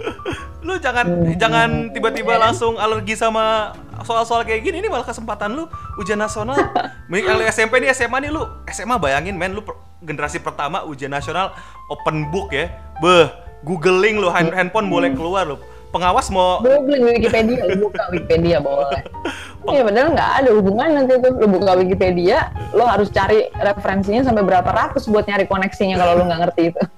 lu 0.68 0.78
jangan 0.78 1.08
Hmm. 1.08 1.34
jangan 1.34 1.68
tiba-tiba 1.90 2.38
langsung 2.38 2.78
alergi 2.78 3.16
sama 3.16 3.72
soal-soal 4.04 4.44
kayak 4.44 4.62
gini. 4.62 4.78
Ini 4.78 4.92
malah 4.92 5.08
kesempatan 5.08 5.56
lu 5.56 5.64
ujian 5.96 6.20
nasional. 6.20 6.54
Mending 7.10 7.24
kalau 7.24 7.42
SMP 7.48 7.80
nih 7.80 7.90
SMA 7.96 8.20
nih 8.20 8.30
lu 8.30 8.44
SMA 8.68 9.00
bayangin 9.00 9.34
men 9.34 9.56
lu 9.56 9.64
per- 9.64 9.80
generasi 10.04 10.38
pertama 10.38 10.84
ujian 10.84 11.10
nasional 11.10 11.56
open 11.88 12.28
book 12.28 12.52
ya. 12.52 12.68
Beh, 13.00 13.32
googling 13.62 14.18
lu 14.18 14.28
hand- 14.28 14.52
handphone 14.52 14.86
boleh 14.86 15.10
keluar 15.10 15.46
lu. 15.46 15.56
Pengawas 15.88 16.28
mau 16.28 16.56
googling 16.58 17.04
Wikipedia 17.04 17.62
lo 17.62 17.76
buka 17.84 18.08
Wikipedia 18.08 18.56
boleh 18.58 19.04
Iya 19.68 19.84
padahal 19.84 20.08
nggak? 20.10 20.30
Ada 20.40 20.50
hubungan 20.50 20.88
nanti 20.90 21.12
tuh. 21.20 21.32
Lo 21.36 21.46
buka 21.46 21.72
Wikipedia 21.76 22.38
lo 22.72 22.82
harus 22.82 23.06
cari 23.08 23.46
referensinya 23.52 24.24
sampai 24.24 24.40
berapa 24.40 24.66
ratus 24.66 25.04
buat 25.06 25.22
nyari 25.22 25.44
koneksinya 25.44 25.94
kalau 25.94 26.16
lo 26.16 26.22
nggak 26.24 26.40
ngerti 26.42 26.62
itu. 26.68 26.82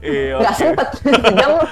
Iya, 0.00 0.38
nggak 0.38 0.54
sempet. 0.54 0.88
Sejam 1.26 1.50
lo 1.52 1.64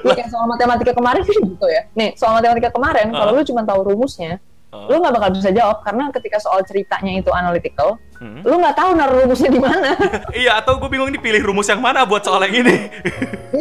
Lu 0.00 0.10
kayak 0.12 0.28
soal 0.28 0.46
matematika 0.46 0.92
kemarin 0.92 1.22
sih 1.22 1.34
gitu 1.34 1.66
ya. 1.66 1.88
Nih 1.92 2.12
soal 2.14 2.36
matematika 2.36 2.68
kemarin 2.70 3.08
kalau 3.10 3.32
Ah. 3.32 3.34
lo 3.34 3.42
cuma 3.42 3.64
tahu 3.64 3.80
rumusnya 3.90 4.38
Oh. 4.74 4.90
lo 4.90 4.98
nggak 4.98 5.14
bakal 5.14 5.30
bisa 5.30 5.48
jawab 5.48 5.78
karena 5.80 6.10
ketika 6.10 6.36
soal 6.36 6.58
ceritanya 6.60 7.14
itu 7.16 7.30
analytical 7.30 7.94
Hmm. 8.14 8.42
lo 8.42 8.56
nggak 8.56 8.74
tahu 8.74 8.90
naruh 8.94 9.22
rumusnya 9.22 9.50
di 9.50 9.58
mana 9.58 9.90
Iya, 10.34 10.58
atau 10.58 10.78
gue 10.78 10.86
bingung 10.88 11.10
nih 11.10 11.18
pilih 11.18 11.42
rumus 11.44 11.66
yang 11.66 11.78
mana 11.78 12.02
buat 12.02 12.22
soal 12.22 12.42
yang 12.42 12.62
ini. 12.62 12.90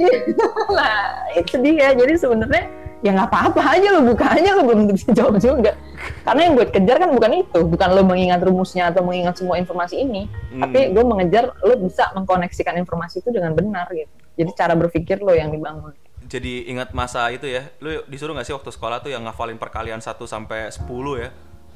nah 0.69 0.93
itu 1.33 1.55
dia 1.59 1.91
jadi 1.91 2.13
sebenarnya 2.15 2.63
ya 3.01 3.11
nggak 3.11 3.27
apa-apa 3.27 3.61
aja 3.75 3.87
lo 3.91 4.01
buka 4.05 4.31
aja 4.31 4.55
lo 4.55 4.63
belum 4.63 4.87
bisa 4.89 5.11
jawab 5.11 5.35
juga 5.37 5.75
karena 6.23 6.41
yang 6.41 6.53
gue 6.55 6.67
kejar 6.69 6.97
kan 6.97 7.09
bukan 7.11 7.31
itu 7.35 7.59
bukan 7.61 7.89
lo 7.91 8.01
mengingat 8.01 8.39
rumusnya 8.39 8.87
atau 8.87 9.03
mengingat 9.03 9.35
semua 9.35 9.59
informasi 9.59 9.99
ini 9.99 10.25
Hmm. 10.53 10.61
tapi 10.61 10.93
gue 10.93 11.01
mengejar 11.03 11.49
lo 11.59 11.73
bisa 11.75 12.13
mengkoneksikan 12.13 12.77
informasi 12.77 13.19
itu 13.19 13.29
dengan 13.29 13.51
benar 13.51 13.89
gitu 13.89 14.07
jadi 14.33 14.51
cara 14.53 14.73
berpikir 14.73 15.17
lo 15.17 15.33
yang 15.33 15.49
dibangun 15.49 15.91
Jadi 16.27 16.71
ingat 16.71 16.95
masa 16.95 17.27
itu 17.29 17.45
ya, 17.47 17.67
lu 17.83 18.03
disuruh 18.07 18.31
nggak 18.33 18.47
sih 18.47 18.55
waktu 18.55 18.71
sekolah 18.71 19.03
tuh 19.03 19.11
yang 19.11 19.23
ngafalin 19.27 19.59
perkalian 19.59 19.99
1 19.99 20.23
sampai 20.23 20.71
10 20.71 20.87
ya? 21.19 21.29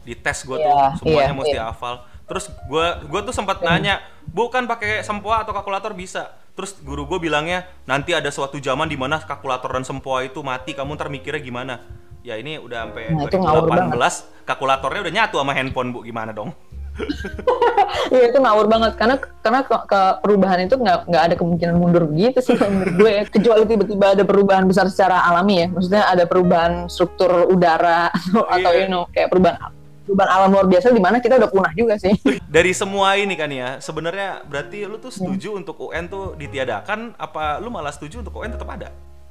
Di 0.07 0.15
tes 0.15 0.47
gua 0.47 0.57
tuh 0.57 0.71
Iya, 0.71 0.88
semuanya 0.99 1.33
iya, 1.33 1.39
mesti 1.39 1.57
iya. 1.60 1.65
hafal. 1.67 1.95
Terus 2.27 2.45
gua 2.71 3.03
gua 3.07 3.21
tuh 3.27 3.36
sempat 3.36 3.60
nanya, 3.60 3.99
"Bukan 4.27 4.63
pakai 4.67 5.03
sempoa 5.03 5.43
atau 5.43 5.51
kalkulator 5.51 5.91
bisa?" 5.91 6.31
Terus 6.57 6.73
guru 6.81 7.05
gue 7.05 7.29
bilangnya, 7.29 7.69
"Nanti 7.86 8.17
ada 8.17 8.33
suatu 8.33 8.57
zaman 8.57 8.89
di 8.89 8.97
mana 8.97 9.21
kalkulator 9.21 9.69
dan 9.77 9.86
sempoa 9.86 10.25
itu 10.25 10.41
mati, 10.41 10.73
kamu 10.73 10.97
ntar 10.97 11.05
mikirnya 11.05 11.38
gimana?" 11.38 11.86
Ya 12.25 12.33
ini 12.33 12.57
udah 12.57 12.89
sampai 12.89 13.13
Nah, 13.13 13.23
itu 13.29 13.38
ngawur 13.38 13.69
2018, 13.69 14.25
kalkulatornya 14.41 14.99
udah 15.05 15.13
nyatu 15.13 15.36
sama 15.38 15.53
handphone, 15.53 15.93
Bu. 15.93 16.01
Gimana 16.01 16.33
dong? 16.33 16.57
Iya 18.13 18.31
itu 18.31 18.38
ngawur 18.39 18.67
banget 18.71 18.95
karena 18.95 19.15
karena 19.43 19.60
ke, 19.67 19.75
ke 19.88 20.01
perubahan 20.23 20.60
itu 20.63 20.75
nggak 20.79 21.12
nggak 21.12 21.23
ada 21.27 21.36
kemungkinan 21.36 21.75
mundur 21.75 22.07
begitu 22.07 22.39
sih 22.39 22.55
menurut 22.55 22.93
gue 22.95 23.12
ya. 23.12 23.23
kecuali 23.27 23.63
tiba-tiba 23.67 24.05
ada 24.15 24.23
perubahan 24.23 24.63
besar 24.63 24.88
secara 24.88 25.27
alami 25.27 25.65
ya 25.65 25.67
maksudnya 25.67 26.03
ada 26.07 26.23
perubahan 26.23 26.88
struktur 26.88 27.51
udara 27.51 28.07
atau, 28.12 28.43
atau 28.47 28.71
Iya. 28.71 28.81
you 28.83 28.88
know 28.88 29.03
kayak 29.12 29.27
perubahan 29.31 29.60
perubahan 30.07 30.29
alam 30.31 30.49
luar 30.55 30.65
biasa 30.71 30.95
di 30.95 31.03
mana 31.03 31.19
kita 31.19 31.36
udah 31.36 31.51
punah 31.51 31.71
juga 31.75 31.99
sih 31.99 32.15
Dari 32.55 32.71
semua 32.71 33.19
ini 33.19 33.36
kan 33.36 33.51
ya, 33.51 33.83
sebenarnya 33.83 34.47
berarti 34.47 34.88
lu 34.88 34.95
tuh 35.03 35.12
setuju 35.12 35.60
untuk 35.60 35.75
UN 35.91 36.07
tuh 36.07 36.31
ditiadakan 36.39 37.19
apa 37.19 37.60
lu 37.60 37.67
malah 37.67 37.91
setuju 37.91 38.23
untuk 38.23 38.39
UN 38.39 38.55
tetap 38.55 38.71
ada? 38.71 38.88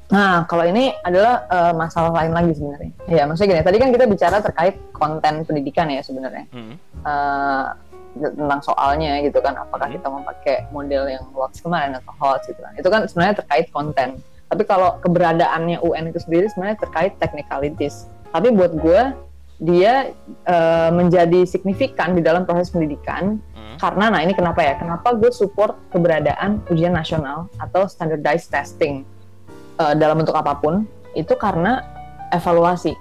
Nah, 0.07 0.47
kalau 0.47 0.63
ini 0.63 0.95
adalah 1.03 1.47
eh, 1.51 1.75
masalah 1.75 2.15
lain 2.15 2.33
lagi 2.33 2.53
sebenarnya. 2.55 2.93
Ya, 3.11 3.23
maksudnya 3.27 3.59
gini, 3.59 3.63
tadi 3.67 3.79
kan 3.83 3.91
kita 3.91 4.05
bicara 4.07 4.37
terkait 4.39 4.79
konten 4.95 5.43
pendidikan 5.43 5.91
ya 5.91 6.03
sebenarnya. 6.03 6.47
Hmm. 6.55 6.75
Eh, 7.03 7.65
tentang 8.17 8.61
soalnya 8.65 9.21
gitu 9.21 9.39
kan, 9.45 9.59
apakah 9.59 9.91
Hmm. 9.91 9.97
kita 10.01 10.09
memakai 10.09 10.57
model 10.73 11.05
yang 11.11 11.25
LOTS 11.35 11.59
kemarin 11.61 11.99
atau 11.99 12.13
HOTS 12.17 12.45
gitu 12.55 12.61
kan. 12.63 12.73
Itu 12.79 12.89
kan 12.89 13.01
sebenarnya 13.11 13.35
terkait 13.43 13.67
konten. 13.75 14.09
Tapi 14.47 14.63
kalau 14.63 15.03
keberadaannya 15.03 15.83
UN 15.83 16.15
itu 16.15 16.23
sendiri 16.23 16.47
sebenarnya 16.47 16.79
terkait 16.79 17.19
technicalities. 17.19 18.07
Tapi 18.31 18.55
buat 18.55 18.79
gue, 18.79 19.01
dia 19.57 20.13
uh, 20.45 20.91
menjadi 20.93 21.49
signifikan 21.49 22.13
di 22.13 22.21
dalam 22.21 22.45
proses 22.45 22.69
pendidikan 22.69 23.41
hmm. 23.41 23.81
karena 23.81 24.13
nah 24.13 24.21
ini 24.21 24.37
kenapa 24.37 24.61
ya 24.61 24.77
kenapa 24.77 25.17
gue 25.17 25.33
support 25.33 25.81
keberadaan 25.89 26.61
ujian 26.69 26.93
nasional 26.93 27.49
atau 27.57 27.89
standardized 27.89 28.53
testing 28.53 29.09
uh, 29.81 29.95
dalam 29.97 30.21
bentuk 30.21 30.37
apa 30.37 30.57
pun 30.59 30.85
itu 31.17 31.33
karena 31.39 31.81
evaluasi. 32.35 32.93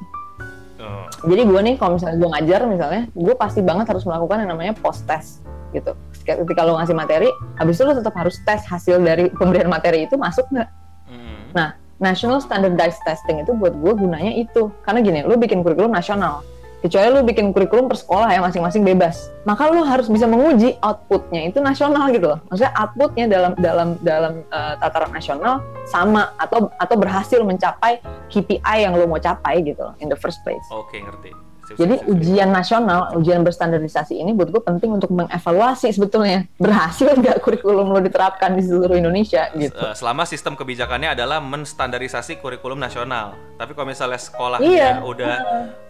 Oh. 0.75 1.07
jadi 1.25 1.47
gue 1.47 1.59
nih 1.71 1.75
kalau 1.79 1.97
misalnya 1.97 2.17
gue 2.19 2.29
ngajar 2.35 2.59
misalnya 2.67 3.01
gue 3.15 3.35
pasti 3.39 3.63
banget 3.63 3.89
harus 3.89 4.03
melakukan 4.03 4.43
yang 4.43 4.51
namanya 4.53 4.75
post 4.75 5.07
test 5.07 5.39
gitu 5.71 5.95
ketika 6.27 6.67
lo 6.67 6.75
ngasih 6.77 6.93
materi 6.93 7.31
habis 7.55 7.79
itu 7.79 7.87
lo 7.87 7.95
tetap 7.95 8.11
harus 8.13 8.35
tes 8.43 8.61
hasil 8.67 8.99
dari 8.99 9.31
pemberian 9.39 9.71
materi 9.71 10.03
itu 10.05 10.19
masuk 10.19 10.45
nggak? 10.51 10.69
Hmm. 11.07 11.41
nah 11.55 11.69
national 11.99 12.43
standardized 12.43 12.99
testing 13.07 13.39
itu 13.39 13.55
buat 13.55 13.71
gue 13.71 13.93
gunanya 13.95 14.35
itu. 14.35 14.67
Karena 14.83 14.99
gini 14.99 15.19
lu 15.23 15.39
bikin 15.39 15.63
kurikulum 15.63 15.95
nasional 15.95 16.43
kecuali 16.85 17.09
lu 17.09 17.25
bikin 17.25 17.49
kurikulum 17.49 17.89
per 17.89 17.97
sekolah 17.97 18.29
ya 18.29 18.37
masing-masing 18.45 18.85
bebas. 18.85 19.33
Maka 19.49 19.73
lu 19.73 19.81
harus 19.81 20.05
bisa 20.05 20.29
menguji 20.29 20.77
outputnya 20.85 21.49
itu 21.49 21.57
nasional 21.57 22.13
gitu 22.13 22.29
loh. 22.29 22.39
Maksudnya 22.53 22.73
outputnya 22.77 23.25
dalam 23.25 23.51
dalam 23.57 23.89
dalam 24.05 24.33
uh, 24.53 24.77
tataran 24.77 25.09
nasional 25.09 25.65
sama 25.89 26.37
atau 26.37 26.69
atau 26.77 26.95
berhasil 26.95 27.41
mencapai 27.41 27.97
KPI 28.29 28.85
yang 28.85 28.93
lu 28.93 29.09
mau 29.09 29.17
capai 29.17 29.65
gitu 29.65 29.81
loh 29.81 29.97
in 29.97 30.13
the 30.13 30.17
first 30.17 30.45
place. 30.45 30.61
Oke 30.69 30.93
okay, 30.93 30.99
ngerti 31.01 31.33
jadi 31.73 31.95
ujian 32.05 32.53
nasional, 32.53 33.17
ujian 33.17 33.41
berstandarisasi 33.41 34.21
ini 34.21 34.37
buat 34.37 34.53
gue 34.53 34.61
penting 34.61 34.93
untuk 34.93 35.09
mengevaluasi 35.09 35.89
sebetulnya 35.89 36.45
berhasil 36.61 37.09
nggak 37.17 37.41
kurikulum 37.41 37.89
lo 37.89 37.99
diterapkan 37.99 38.53
di 38.53 38.61
seluruh 38.61 38.93
Indonesia 38.93 39.49
gitu. 39.57 39.73
Eh, 39.73 39.95
selama 39.97 40.29
sistem 40.29 40.53
kebijakannya 40.53 41.17
adalah 41.17 41.41
menstandarisasi 41.41 42.37
kurikulum 42.37 42.77
nasional. 42.77 43.33
Tapi 43.57 43.73
kalau 43.73 43.89
misalnya 43.89 44.19
sekolahnya 44.21 44.69
iya. 44.69 44.91
udah 45.01 45.35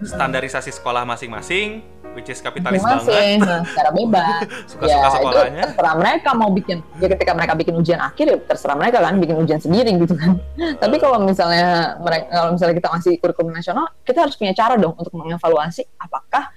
standarisasi 0.06 0.72
sekolah 0.72 1.04
masing-masing, 1.04 1.84
which 2.16 2.32
is 2.32 2.40
kapitalis 2.40 2.80
Masing, 2.80 3.44
banget. 3.44 3.50
Nah, 3.50 3.62
secara 3.68 3.90
bebas. 3.92 4.40
Suka-suka 4.72 4.96
ya, 5.04 5.10
sekolahnya. 5.12 5.62
Itu 5.62 5.68
terserah 5.76 5.96
mereka 6.00 6.30
mau 6.38 6.50
bikin. 6.56 6.78
Ya 7.04 7.08
ketika 7.12 7.32
mereka 7.36 7.54
bikin 7.60 7.74
ujian 7.76 8.00
akhir 8.00 8.26
ya 8.32 8.38
terserah 8.48 8.78
mereka 8.80 9.04
kan 9.04 9.20
bikin 9.20 9.36
ujian 9.42 9.60
sendiri 9.60 9.92
gitu 10.00 10.16
kan. 10.16 10.40
Uh. 10.56 10.74
Tapi 10.80 10.96
kalau 11.02 11.20
misalnya 11.22 12.00
mereka 12.00 12.26
kalau 12.32 12.50
misalnya 12.56 12.76
kita 12.80 12.90
masih 12.94 13.12
kurikulum 13.20 13.52
nasional, 13.52 13.86
kita 14.08 14.24
harus 14.24 14.36
punya 14.40 14.54
cara 14.56 14.80
dong 14.80 14.96
untuk 14.96 15.12
mengevaluasi 15.12 15.65
apakah 16.02 16.52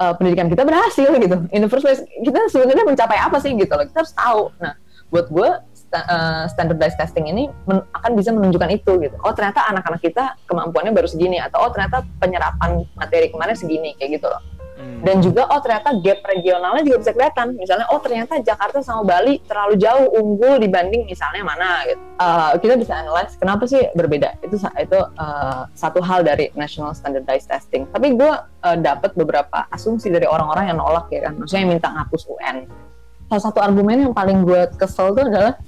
uh, 0.00 0.12
pendidikan 0.16 0.48
kita 0.48 0.64
berhasil 0.64 1.10
gitu. 1.20 1.36
In 1.52 1.60
the 1.64 1.70
first 1.70 1.84
place, 1.84 2.00
kita 2.02 2.48
sebenarnya 2.48 2.84
mencapai 2.88 3.20
apa 3.20 3.36
sih 3.38 3.52
gitu 3.54 3.70
loh. 3.70 3.84
Kita 3.84 4.02
harus 4.02 4.14
tahu. 4.16 4.42
Nah, 4.58 4.74
buat 5.10 5.26
gue 5.28 5.48
uh, 5.94 6.44
standardized 6.46 6.96
testing 6.96 7.26
ini 7.26 7.50
akan 7.68 8.12
bisa 8.14 8.30
menunjukkan 8.30 8.70
itu 8.70 8.92
gitu. 9.02 9.16
Oh 9.26 9.34
ternyata 9.34 9.66
anak-anak 9.68 10.00
kita 10.00 10.38
kemampuannya 10.46 10.94
baru 10.94 11.10
segini 11.10 11.42
atau 11.42 11.66
oh 11.66 11.70
ternyata 11.74 12.06
penyerapan 12.22 12.86
materi 12.94 13.28
kemarin 13.28 13.58
segini 13.58 13.98
kayak 13.98 14.22
gitu 14.22 14.26
loh. 14.30 14.42
Hmm. 14.80 15.04
Dan 15.04 15.20
juga 15.20 15.44
oh 15.52 15.60
ternyata 15.60 15.92
gap 16.00 16.24
regionalnya 16.24 16.80
juga 16.80 17.04
bisa 17.04 17.12
kelihatan. 17.12 17.46
Misalnya 17.60 17.86
oh 17.92 18.00
ternyata 18.00 18.40
Jakarta 18.40 18.80
sama 18.80 19.04
Bali 19.04 19.36
terlalu 19.44 19.76
jauh 19.76 20.08
unggul 20.16 20.56
dibanding 20.56 21.04
misalnya 21.04 21.44
mana 21.44 21.84
gitu. 21.84 22.00
Uh, 22.16 22.50
kita 22.56 22.74
bisa 22.80 22.96
analyze 22.96 23.36
kenapa 23.36 23.68
sih 23.68 23.92
berbeda. 23.92 24.40
Itu 24.40 24.56
itu 24.56 24.98
uh, 25.20 25.68
satu 25.76 26.00
hal 26.00 26.24
dari 26.24 26.48
national 26.56 26.96
standardized 26.96 27.52
testing. 27.52 27.84
Tapi 27.92 28.16
gue 28.16 28.32
uh, 28.40 28.76
dapat 28.80 29.12
beberapa 29.12 29.68
asumsi 29.68 30.08
dari 30.08 30.24
orang-orang 30.24 30.72
yang 30.72 30.80
nolak 30.80 31.12
ya 31.12 31.28
kan. 31.28 31.36
Maksudnya 31.36 31.60
yang 31.68 31.72
minta 31.76 31.88
ngapus 31.92 32.22
UN. 32.32 32.56
Salah 33.28 33.42
satu 33.44 33.60
argumen 33.60 34.08
yang 34.10 34.14
paling 34.16 34.42
gue 34.42 34.64
kesel 34.80 35.12
tuh 35.12 35.28
adalah 35.28 35.60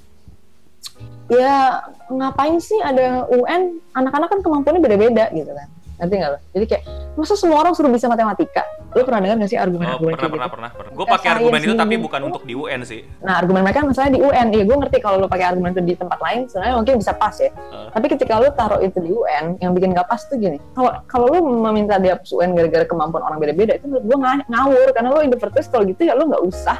ya 1.30 1.84
ngapain 2.10 2.58
sih 2.58 2.76
ada 2.82 3.28
UN 3.28 3.78
anak-anak 3.94 4.28
kan 4.28 4.40
kemampuannya 4.42 4.82
beda-beda 4.82 5.30
gitu 5.32 5.54
kan 5.54 5.68
Nanti 6.02 6.18
nggak 6.18 6.30
lo? 6.34 6.38
Jadi 6.50 6.64
kayak 6.66 6.84
masa 7.14 7.38
semua 7.38 7.62
orang 7.62 7.78
suruh 7.78 7.86
bisa 7.86 8.10
matematika? 8.10 8.66
Lo 8.92 9.08
pernah 9.08 9.20
dengar 9.24 9.36
nggak 9.40 9.50
sih 9.50 9.56
argumen-argumen 9.56 10.12
oh, 10.12 10.16
pernah, 10.20 10.28
pernah, 10.28 10.48
gitu? 10.48 10.52
Pernah, 10.52 10.70
pernah, 10.76 10.92
Gue 10.92 11.06
pakai 11.08 11.28
argumen 11.32 11.60
itu 11.64 11.74
tapi 11.74 11.94
bukan 11.96 12.20
untuk 12.28 12.42
di 12.44 12.52
UN 12.52 12.80
sih. 12.84 13.00
Nah 13.24 13.40
argumen 13.40 13.64
mereka 13.64 13.80
misalnya 13.88 14.12
di 14.16 14.20
UN, 14.20 14.46
iya 14.52 14.64
gue 14.68 14.76
ngerti 14.76 14.98
kalau 15.00 15.16
lo 15.24 15.26
pakai 15.32 15.46
argumen 15.48 15.72
itu 15.72 15.80
di 15.80 15.94
tempat 15.96 16.20
lain 16.20 16.44
sebenarnya 16.44 16.74
mungkin 16.76 16.94
bisa 17.00 17.12
pas 17.16 17.32
ya. 17.40 17.50
Uh. 17.72 17.88
Tapi 17.88 18.06
ketika 18.12 18.32
lo 18.36 18.48
taruh 18.52 18.80
itu 18.84 18.98
di 19.00 19.10
UN, 19.16 19.56
yang 19.64 19.72
bikin 19.72 19.96
gak 19.96 20.12
pas 20.12 20.20
tuh 20.28 20.36
gini. 20.36 20.60
Kalau 20.76 20.92
kalau 21.08 21.26
lo 21.32 21.38
meminta 21.40 21.96
dia 21.96 22.12
dihapus 22.12 22.30
UN 22.36 22.52
gara-gara 22.52 22.84
kemampuan 22.84 23.22
orang 23.24 23.38
beda-beda 23.40 23.80
itu 23.80 23.88
menurut 23.88 24.04
gue 24.04 24.16
ng 24.20 24.26
ngawur 24.52 24.88
karena 24.92 25.08
lo 25.08 25.20
in 25.24 25.32
the 25.32 25.40
first 25.40 25.56
place 25.56 25.68
kalau 25.72 25.88
gitu 25.88 26.04
ya 26.04 26.12
lo 26.12 26.28
nggak 26.28 26.42
usah 26.44 26.76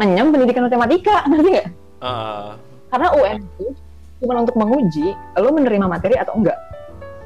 ngenyam 0.00 0.32
pendidikan 0.32 0.64
matematika, 0.64 1.16
ngerti 1.28 1.48
nggak? 1.60 1.68
Uh. 2.00 2.56
Karena 2.88 3.08
UN 3.12 3.36
itu 3.60 3.72
cuma 4.24 4.40
untuk 4.40 4.56
menguji 4.56 5.12
lo 5.36 5.48
menerima 5.52 5.86
materi 5.90 6.16
atau 6.16 6.32
enggak 6.38 6.71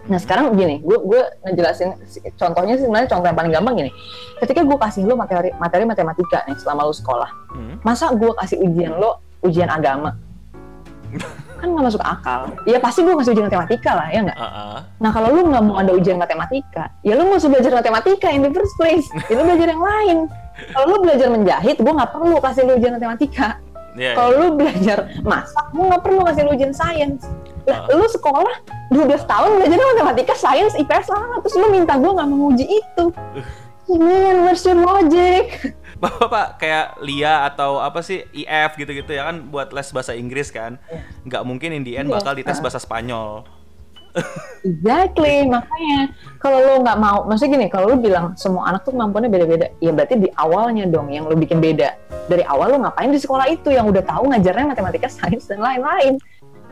Nah 0.07 0.19
sekarang 0.23 0.55
gini, 0.55 0.79
gue 0.83 0.99
gue 1.03 1.21
ngejelasin 1.43 1.99
contohnya 2.39 2.79
sih 2.79 2.87
sebenarnya 2.87 3.11
contoh 3.11 3.27
yang 3.27 3.39
paling 3.39 3.53
gampang 3.53 3.75
gini. 3.75 3.91
Ketika 4.39 4.63
gue 4.63 4.79
kasih 4.79 5.03
lo 5.03 5.19
materi 5.19 5.51
materi 5.59 5.83
matematika 5.83 6.47
nih 6.47 6.57
selama 6.63 6.87
lo 6.87 6.95
sekolah, 6.95 7.31
hmm. 7.55 7.75
masa 7.83 8.15
gue 8.15 8.31
kasih 8.39 8.63
ujian 8.63 8.95
lo 8.95 9.19
ujian 9.43 9.67
agama? 9.67 10.15
kan 11.59 11.67
nggak 11.73 11.85
masuk 11.91 12.03
akal. 12.05 12.53
Ya 12.69 12.79
pasti 12.79 13.03
gue 13.03 13.15
kasih 13.19 13.33
ujian 13.35 13.47
matematika 13.51 13.91
lah 13.99 14.09
ya 14.15 14.21
nggak. 14.31 14.39
Uh 14.39 14.47
-uh. 14.47 14.79
Nah 15.03 15.11
kalau 15.11 15.29
lo 15.35 15.41
nggak 15.51 15.63
mau 15.67 15.77
ada 15.83 15.91
ujian 15.91 16.19
matematika, 16.23 16.95
ya 17.03 17.19
lo 17.19 17.27
mau 17.27 17.39
belajar 17.43 17.73
matematika 17.75 18.29
in 18.31 18.47
the 18.47 18.53
first 18.55 18.75
place. 18.79 19.07
Ya 19.33 19.43
belajar 19.43 19.69
yang 19.75 19.83
lain. 19.83 20.19
Kalau 20.73 20.87
lo 20.89 20.97
belajar 21.03 21.29
menjahit, 21.29 21.77
gue 21.83 21.93
nggak 21.93 22.13
perlu 22.15 22.39
kasih 22.39 22.63
lo 22.63 22.79
ujian 22.79 22.95
matematika. 22.95 23.59
Yeah, 23.97 24.13
Kalau 24.13 24.31
yeah. 24.31 24.41
lu 24.45 24.47
belajar 24.61 24.99
masak, 25.25 25.67
lu 25.73 25.89
nggak 25.89 26.03
perlu 26.05 26.21
kasih 26.29 26.43
lu 26.45 26.53
ujian 26.53 26.73
sains. 26.77 27.25
Lah, 27.67 27.91
uh. 27.91 27.99
lu 27.99 28.07
sekolah 28.07 28.57
12 28.95 29.27
tahun 29.27 29.51
belajar 29.59 29.79
matematika, 29.79 30.35
sains, 30.39 30.79
IPS 30.79 31.11
lah, 31.11 31.43
terus 31.43 31.55
lu 31.59 31.69
minta 31.75 31.99
gue 31.99 32.11
nggak 32.11 32.29
menguji 32.31 32.67
itu. 32.67 33.05
Man, 33.87 34.43
where's 34.43 34.67
your 34.67 34.79
logic? 34.83 35.63
Bapak 36.03 36.59
kayak 36.59 36.99
Lia 37.01 37.47
atau 37.47 37.79
apa 37.79 38.03
sih 38.03 38.27
IF 38.35 38.75
gitu-gitu 38.77 39.15
ya 39.15 39.31
kan 39.31 39.47
buat 39.49 39.71
les 39.71 39.89
bahasa 39.95 40.13
Inggris 40.13 40.51
kan. 40.51 40.77
Iya. 40.91 41.01
Nggak 41.25 41.43
mungkin 41.47 41.71
in 41.71 41.83
the 41.87 41.95
end 41.95 42.11
yeah. 42.11 42.19
bakal 42.19 42.35
dites 42.35 42.59
bahasa 42.59 42.83
Spanyol 42.83 43.47
exactly 44.69 45.45
makanya 45.47 46.13
kalau 46.41 46.59
lo 46.61 46.73
nggak 46.81 46.99
mau 46.99 47.25
maksudnya 47.29 47.61
gini 47.61 47.67
kalau 47.69 47.93
lo 47.93 47.97
bilang 48.01 48.33
semua 48.37 48.73
anak 48.73 48.89
tuh 48.89 48.97
kemampuannya 48.97 49.31
beda-beda 49.31 49.67
ya 49.81 49.93
berarti 49.93 50.15
di 50.17 50.29
awalnya 50.41 50.89
dong 50.89 51.13
yang 51.13 51.29
lo 51.29 51.37
bikin 51.37 51.61
beda 51.61 51.97
dari 52.27 52.43
awal 52.49 52.77
lo 52.77 52.79
ngapain 52.85 53.13
di 53.13 53.21
sekolah 53.21 53.47
itu 53.53 53.73
yang 53.73 53.87
udah 53.89 54.03
tahu 54.05 54.33
ngajarnya 54.33 54.73
matematika 54.73 55.09
sains 55.13 55.45
dan 55.49 55.61
lain-lain 55.61 56.17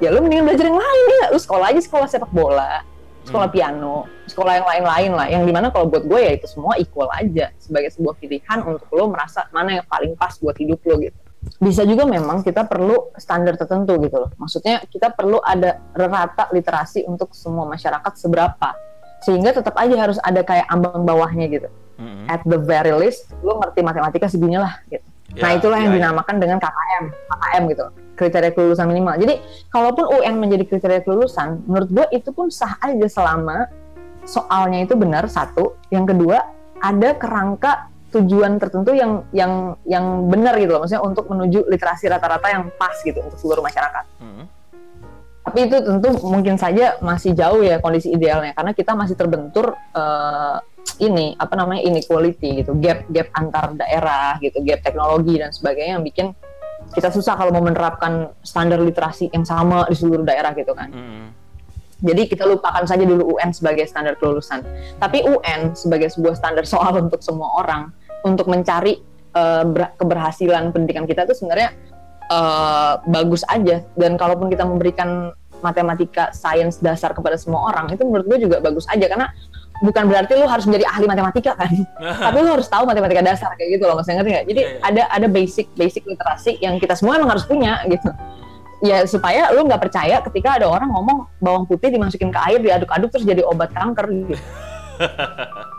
ya 0.05 0.09
lo 0.12 0.21
mendingan 0.21 0.45
belajar 0.45 0.67
yang 0.69 0.81
lain 0.81 1.05
ya 1.25 1.27
lo 1.33 1.38
sekolah 1.40 1.67
aja 1.73 1.81
sekolah 1.81 2.07
sepak 2.07 2.31
bola 2.31 2.85
sekolah 3.25 3.49
hmm. 3.49 3.57
piano 3.57 4.05
sekolah 4.29 4.53
yang 4.61 4.67
lain-lain 4.69 5.11
lah 5.17 5.27
yang 5.33 5.43
di 5.49 5.53
mana 5.53 5.73
kalau 5.73 5.88
buat 5.88 6.05
gue 6.05 6.21
ya 6.21 6.33
itu 6.37 6.47
semua 6.47 6.77
equal 6.77 7.09
aja 7.11 7.51
sebagai 7.57 7.90
sebuah 7.97 8.14
pilihan 8.21 8.59
untuk 8.62 8.88
lo 8.93 9.09
merasa 9.09 9.49
mana 9.49 9.81
yang 9.81 9.87
paling 9.88 10.12
pas 10.14 10.37
buat 10.37 10.55
hidup 10.61 10.81
lo 10.85 11.01
gitu 11.01 11.25
bisa 11.61 11.85
juga 11.85 12.09
memang 12.09 12.40
kita 12.40 12.64
perlu 12.64 13.12
standar 13.21 13.57
tertentu 13.61 14.01
gitu 14.01 14.17
loh. 14.17 14.31
Maksudnya 14.40 14.81
kita 14.88 15.12
perlu 15.12 15.38
ada 15.45 15.81
rata 15.93 16.49
literasi 16.51 17.05
untuk 17.05 17.37
semua 17.37 17.69
masyarakat 17.69 18.12
seberapa. 18.17 18.73
Sehingga 19.25 19.57
tetap 19.57 19.77
aja 19.81 19.97
harus 19.97 20.19
ada 20.21 20.45
kayak 20.45 20.69
ambang 20.69 21.05
bawahnya 21.05 21.49
gitu. 21.49 21.69
Mm-hmm. 22.01 22.27
At 22.29 22.43
the 22.45 22.61
very 22.61 22.93
least, 22.93 23.31
lo 23.40 23.61
ngerti 23.61 23.81
matematika 23.81 24.27
segini 24.29 24.57
lah 24.61 24.81
gitu. 24.88 25.05
Yeah, 25.35 25.42
nah 25.42 25.51
itulah 25.59 25.79
yang 25.83 25.92
ya. 25.94 25.99
dinamakan 25.99 26.35
yeah. 26.38 26.42
dengan 26.47 26.59
KKM, 26.62 27.05
KKM 27.11 27.62
gitu, 27.75 27.85
kriteria 28.14 28.51
kelulusan 28.55 28.87
minimal. 28.87 29.14
Jadi 29.18 29.35
kalaupun 29.68 30.05
UN 30.14 30.35
menjadi 30.38 30.64
kriteria 30.70 31.01
kelulusan, 31.03 31.66
menurut 31.66 31.90
gue 31.90 32.07
itu 32.14 32.31
pun 32.31 32.49
sah 32.55 32.79
aja 32.79 33.07
selama 33.11 33.66
soalnya 34.25 34.87
itu 34.87 34.94
benar 34.94 35.27
satu. 35.27 35.75
Yang 35.90 36.14
kedua 36.14 36.38
ada 36.79 37.11
kerangka 37.18 37.90
tujuan 38.14 38.62
tertentu 38.62 38.94
yang 38.94 39.27
yang 39.35 39.75
yang 39.83 40.31
benar 40.31 40.55
gitu 40.62 40.70
loh 40.70 40.87
maksudnya 40.87 41.03
untuk 41.03 41.27
menuju 41.27 41.66
literasi 41.66 42.07
rata-rata 42.07 42.47
yang 42.47 42.70
pas 42.79 42.94
gitu 43.03 43.18
untuk 43.18 43.38
seluruh 43.42 43.62
masyarakat. 43.66 44.05
Hmm. 44.23 44.47
Tapi 45.44 45.59
itu 45.68 45.77
tentu 45.83 46.09
mungkin 46.23 46.55
saja 46.57 46.97
masih 47.03 47.35
jauh 47.35 47.61
ya 47.61 47.83
kondisi 47.83 48.14
idealnya 48.14 48.55
karena 48.55 48.73
kita 48.73 48.94
masih 48.94 49.18
terbentur 49.18 49.75
uh, 49.92 50.62
ini 51.03 51.35
apa 51.40 51.55
namanya 51.59 51.83
inequality 51.83 52.62
gitu, 52.62 52.77
gap 52.79 53.05
gap 53.11 53.29
antar 53.35 53.75
daerah 53.75 54.38
gitu, 54.38 54.62
gap 54.62 54.81
teknologi 54.85 55.40
dan 55.40 55.51
sebagainya 55.51 55.99
yang 55.99 56.05
bikin 56.07 56.27
kita 56.92 57.09
susah 57.11 57.35
kalau 57.35 57.51
mau 57.51 57.64
menerapkan 57.64 58.31
standar 58.44 58.79
literasi 58.79 59.33
yang 59.33 59.42
sama 59.42 59.88
di 59.88 59.97
seluruh 59.97 60.23
daerah 60.23 60.53
gitu 60.55 60.77
kan. 60.77 60.92
Hmm. 60.92 61.27
Jadi 62.05 62.29
kita 62.29 62.44
lupakan 62.44 62.85
saja 62.85 63.01
dulu 63.09 63.38
UN 63.38 63.57
sebagai 63.57 63.88
standar 63.88 64.20
kelulusan. 64.20 64.61
Tapi 65.01 65.25
UN 65.25 65.73
sebagai 65.73 66.12
sebuah 66.12 66.37
standar 66.37 66.68
soal 66.68 66.92
untuk 67.01 67.25
semua 67.25 67.49
orang 67.64 67.88
untuk 68.29 68.44
mencari 68.53 69.01
uh, 69.33 69.64
keberhasilan 69.97 70.68
pendidikan 70.70 71.09
kita 71.09 71.25
itu 71.25 71.33
sebenarnya 71.33 71.73
uh, 72.29 73.01
bagus 73.09 73.42
aja 73.49 73.81
dan 73.97 74.20
kalaupun 74.20 74.53
kita 74.53 74.64
memberikan 74.64 75.33
matematika 75.64 76.29
sains 76.37 76.77
dasar 76.81 77.16
kepada 77.16 77.40
semua 77.40 77.73
orang 77.73 77.88
itu 77.92 78.05
menurut 78.05 78.27
gue 78.29 78.38
juga 78.49 78.61
bagus 78.61 78.85
aja 78.92 79.09
karena 79.09 79.33
bukan 79.83 80.07
berarti 80.07 80.33
lu 80.39 80.47
harus 80.47 80.65
menjadi 80.71 80.87
ahli 80.87 81.07
matematika 81.11 81.53
kan 81.59 81.71
tapi 82.31 82.37
lu 82.39 82.51
harus 82.55 82.69
tahu 82.71 82.87
matematika 82.87 83.23
dasar 83.25 83.51
kayak 83.59 83.81
gitu 83.81 83.85
loh 83.91 83.99
maksudnya 83.99 84.23
ngerti 84.23 84.31
gak? 84.31 84.47
jadi 84.47 84.63
yeah, 84.63 84.75
yeah. 84.79 84.89
ada 84.89 85.03
ada 85.11 85.27
basic 85.27 85.67
basic 85.75 86.07
literasi 86.07 86.61
yang 86.63 86.79
kita 86.79 86.95
semua 86.95 87.19
emang 87.19 87.35
harus 87.35 87.43
punya 87.43 87.83
gitu 87.91 88.11
ya 88.85 89.09
supaya 89.09 89.49
lu 89.51 89.65
nggak 89.65 89.81
percaya 89.81 90.21
ketika 90.21 90.61
ada 90.61 90.69
orang 90.69 90.93
ngomong 90.93 91.27
bawang 91.41 91.65
putih 91.65 91.89
dimasukin 91.89 92.29
ke 92.29 92.39
air 92.53 92.61
diaduk-aduk 92.61 93.09
terus 93.11 93.25
jadi 93.25 93.43
obat 93.43 93.73
kanker 93.73 94.07
gitu 94.13 94.37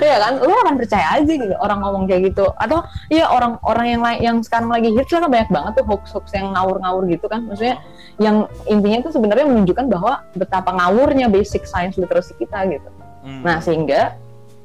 Iya 0.00 0.16
kan, 0.20 0.32
lu 0.40 0.52
akan 0.52 0.76
percaya 0.80 1.20
aja 1.20 1.32
gitu 1.32 1.54
orang 1.60 1.78
ngomong 1.84 2.04
kayak 2.08 2.32
gitu. 2.32 2.48
Atau 2.56 2.84
iya 3.12 3.28
orang-orang 3.28 3.86
yang 3.86 4.02
lain 4.02 4.18
yang 4.20 4.36
sekarang 4.40 4.72
lagi 4.72 4.92
hits 4.92 5.12
kan 5.12 5.24
banyak 5.28 5.50
banget 5.52 5.72
tuh 5.80 5.84
hoax-hoax 5.88 6.26
yang 6.36 6.52
ngawur-ngawur 6.52 7.04
gitu 7.08 7.26
kan. 7.28 7.44
Maksudnya 7.48 7.80
yang 8.20 8.48
intinya 8.68 9.04
itu 9.04 9.10
sebenarnya 9.12 9.46
menunjukkan 9.48 9.86
bahwa 9.88 10.24
betapa 10.36 10.70
ngawurnya 10.74 11.28
basic 11.28 11.68
science 11.68 11.96
literacy 12.00 12.34
kita 12.40 12.66
gitu. 12.72 12.88
Hmm. 13.24 13.40
Nah 13.40 13.58
sehingga 13.64 14.20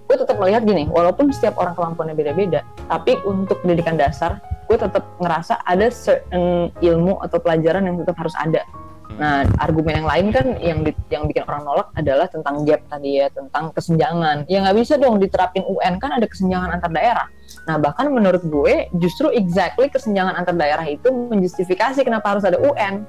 gue 0.10 0.18
tetap 0.18 0.36
melihat 0.42 0.66
gini, 0.66 0.90
walaupun 0.90 1.32
setiap 1.32 1.56
orang 1.62 1.78
kemampuannya 1.78 2.18
beda-beda, 2.18 2.66
tapi 2.90 3.16
untuk 3.24 3.62
pendidikan 3.64 3.96
dasar, 3.96 4.42
gue 4.68 4.78
tetap 4.78 5.06
ngerasa 5.22 5.62
ada 5.64 5.88
certain 5.94 6.74
ilmu 6.82 7.22
atau 7.24 7.38
pelajaran 7.40 7.86
yang 7.88 7.96
tetap 8.02 8.18
harus 8.18 8.34
ada. 8.36 8.66
Hmm. 9.10 9.18
Nah, 9.22 9.38
argumen 9.62 10.02
yang 10.02 10.10
lain 10.10 10.28
kan 10.34 10.46
yang 10.60 10.80
di, 10.82 10.92
yang 11.14 11.30
bikin 11.30 11.46
orang 11.46 11.62
nolak 11.62 11.88
adalah 11.94 12.26
tentang 12.26 12.66
gap 12.66 12.82
tadi 12.90 13.22
ya, 13.22 13.30
tentang 13.30 13.70
kesenjangan. 13.70 14.50
Ya 14.50 14.66
nggak 14.66 14.78
bisa 14.82 14.98
dong 14.98 15.22
diterapin 15.22 15.64
UN 15.66 16.02
kan 16.02 16.18
ada 16.18 16.26
kesenjangan 16.26 16.74
antar 16.74 16.90
daerah. 16.90 17.28
Nah, 17.70 17.78
bahkan 17.78 18.10
menurut 18.10 18.42
gue 18.46 18.90
justru 18.98 19.30
exactly 19.30 19.94
kesenjangan 19.94 20.38
antar 20.42 20.58
daerah 20.58 20.86
itu 20.90 21.10
menjustifikasi 21.10 22.02
kenapa 22.02 22.34
harus 22.34 22.46
ada 22.50 22.58
UN. 22.58 23.06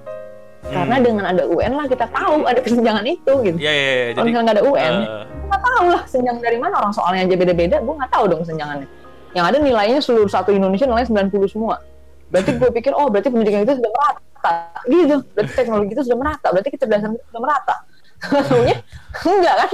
Karena 0.60 0.96
hmm. 1.00 1.04
dengan 1.04 1.24
ada 1.24 1.42
UN 1.48 1.72
lah 1.72 1.86
kita 1.88 2.04
tahu 2.12 2.44
ada 2.44 2.60
kesenjangan 2.60 3.04
itu 3.08 3.32
gitu. 3.48 3.56
Iya, 3.56 3.72
iya, 3.72 3.92
iya. 3.96 4.06
Kalau 4.12 4.26
misalnya 4.28 4.44
nggak 4.44 4.56
ada 4.60 4.64
UN, 4.68 4.94
uh... 5.08 5.24
nggak 5.48 5.62
tahu 5.64 5.86
lah 5.88 6.02
senjang 6.04 6.36
dari 6.36 6.58
mana 6.60 6.74
orang 6.84 6.92
soalnya 6.92 7.24
aja 7.24 7.36
beda-beda, 7.40 7.76
gue 7.80 7.94
nggak 7.96 8.12
tahu 8.12 8.24
dong 8.28 8.42
senjangannya. 8.44 8.88
Yang 9.32 9.44
ada 9.48 9.58
nilainya 9.64 10.00
seluruh 10.04 10.28
satu 10.28 10.52
Indonesia 10.52 10.84
nilainya 10.84 11.08
90 11.32 11.48
semua. 11.48 11.80
Berarti 12.28 12.50
gue 12.60 12.70
pikir, 12.76 12.92
oh 12.92 13.08
berarti 13.08 13.32
pendidikan 13.32 13.64
itu 13.64 13.80
sudah 13.80 13.90
merata. 13.90 14.54
Gitu. 14.84 15.16
Berarti 15.32 15.52
teknologi 15.56 15.90
itu 15.96 16.02
sudah 16.04 16.18
merata. 16.20 16.46
Berarti 16.52 16.68
kecerdasan 16.76 17.10
itu 17.16 17.24
sudah 17.32 17.42
merata. 17.42 17.76
Sebenarnya 18.52 18.78
enggak 19.24 19.56
kan? 19.56 19.70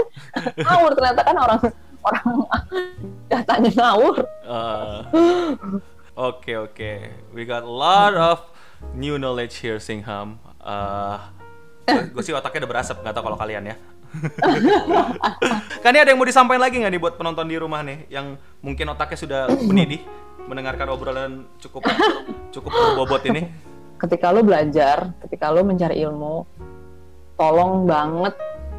Ngawur 0.54 0.90
ternyata 0.94 1.20
kan 1.26 1.36
orang 1.36 1.60
orang 2.06 2.26
datanya 3.34 3.70
ngawur. 3.74 4.16
Uh, 4.46 5.02
oke 6.14 6.46
okay, 6.46 6.54
oke. 6.54 6.72
Okay. 6.78 6.96
We 7.34 7.42
got 7.42 7.66
a 7.66 7.72
lot 7.72 8.14
of 8.14 8.46
new 8.94 9.18
knowledge 9.18 9.66
here, 9.66 9.82
Singham 9.82 10.45
uh, 10.66 11.16
gue 11.86 12.22
sih 12.26 12.34
otaknya 12.34 12.66
udah 12.66 12.70
berasap 12.70 12.96
nggak 13.00 13.14
tau 13.14 13.24
kalau 13.24 13.38
kalian 13.38 13.70
ya. 13.70 13.76
Kan 15.82 15.92
ini 15.94 16.00
ada 16.02 16.10
yang 16.10 16.18
mau 16.18 16.26
disampaikan 16.26 16.62
lagi 16.62 16.82
nggak 16.82 16.92
nih 16.92 17.02
buat 17.02 17.14
penonton 17.14 17.46
di 17.46 17.56
rumah 17.58 17.80
nih 17.86 18.10
yang 18.10 18.34
mungkin 18.58 18.90
otaknya 18.90 19.18
sudah 19.18 19.40
mendidih 19.62 20.02
mendengarkan 20.46 20.86
obrolan 20.90 21.32
cukup 21.62 21.86
cukup 22.50 22.70
bobot 22.98 23.22
ini? 23.30 23.46
Ketika 23.96 24.34
lo 24.34 24.42
belajar 24.42 25.14
ketika 25.22 25.54
lo 25.54 25.62
mencari 25.62 26.02
ilmu 26.02 26.44
tolong 27.38 27.86
banget 27.86 28.34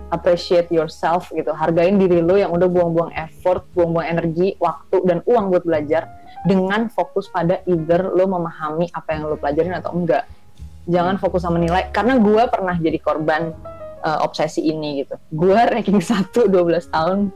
appreciate 0.09 0.71
yourself 0.71 1.31
gitu. 1.35 1.51
Hargain 1.51 1.99
diri 1.99 2.23
lo 2.23 2.39
yang 2.39 2.51
udah 2.55 2.67
buang-buang 2.67 3.11
effort 3.15 3.67
buang-buang 3.75 4.07
energi 4.07 4.55
waktu 4.59 5.03
dan 5.03 5.19
uang 5.27 5.51
buat 5.51 5.63
belajar 5.67 6.07
dengan 6.47 6.87
fokus 6.87 7.27
pada 7.27 7.59
either 7.67 8.07
lo 8.15 8.25
memahami 8.27 8.87
apa 8.95 9.09
yang 9.15 9.27
lo 9.27 9.35
pelajarin 9.35 9.75
atau 9.75 9.91
enggak 9.91 10.23
jangan 10.87 11.19
fokus 11.21 11.43
sama 11.43 11.59
nilai 11.61 11.91
karena 11.91 12.17
gue 12.17 12.43
pernah 12.47 12.75
jadi 12.79 12.97
korban 13.03 13.51
uh, 14.01 14.23
obsesi 14.23 14.63
ini 14.65 15.03
gitu. 15.05 15.15
Gue 15.35 15.55
ranking 15.55 16.01
satu 16.11 16.47
12 16.49 16.89
tahun 16.89 17.29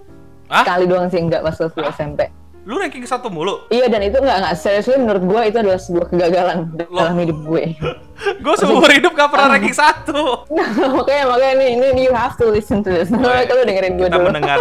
Hah? 0.52 0.64
sekali 0.64 0.84
doang 0.90 1.08
sih 1.08 1.20
enggak 1.22 1.44
pas 1.44 1.56
waktu 1.56 1.82
SMP 1.92 2.41
Lu 2.62 2.78
ranking 2.78 3.02
satu 3.10 3.34
mulu? 3.34 3.66
Iya 3.74 3.90
dan 3.90 4.06
itu 4.06 4.22
nggak 4.22 4.38
nggak 4.46 4.56
serius 4.58 4.86
menurut 4.94 5.24
gue 5.26 5.42
itu 5.50 5.58
adalah 5.58 5.82
sebuah 5.82 6.06
kegagalan 6.14 6.58
Loh. 6.94 7.10
dalam 7.10 7.18
hidup 7.18 7.40
gue. 7.42 7.64
gue 8.46 8.54
seumur 8.62 8.86
hidup 8.94 9.18
gak 9.18 9.34
pernah 9.34 9.58
ranking 9.58 9.74
satu. 9.74 10.46
makanya 11.02 11.26
makanya 11.26 11.54
ini 11.58 11.66
ini 11.82 12.06
you 12.06 12.14
have 12.14 12.38
to 12.38 12.46
listen 12.46 12.86
to 12.86 12.94
this. 12.94 13.10
Oh, 13.10 13.18
Kalau 13.50 13.66
dengerin 13.66 13.98
gue 13.98 14.14
dulu. 14.14 14.14
Kita 14.14 14.30
mendengar 14.30 14.60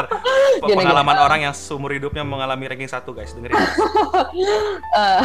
pengalaman 0.64 1.16
orang 1.20 1.40
yang 1.44 1.52
seumur 1.52 1.92
hidupnya 1.92 2.24
mengalami 2.24 2.72
ranking 2.72 2.88
satu 2.88 3.12
guys 3.12 3.36
dengerin. 3.36 3.60
uh, 4.96 5.20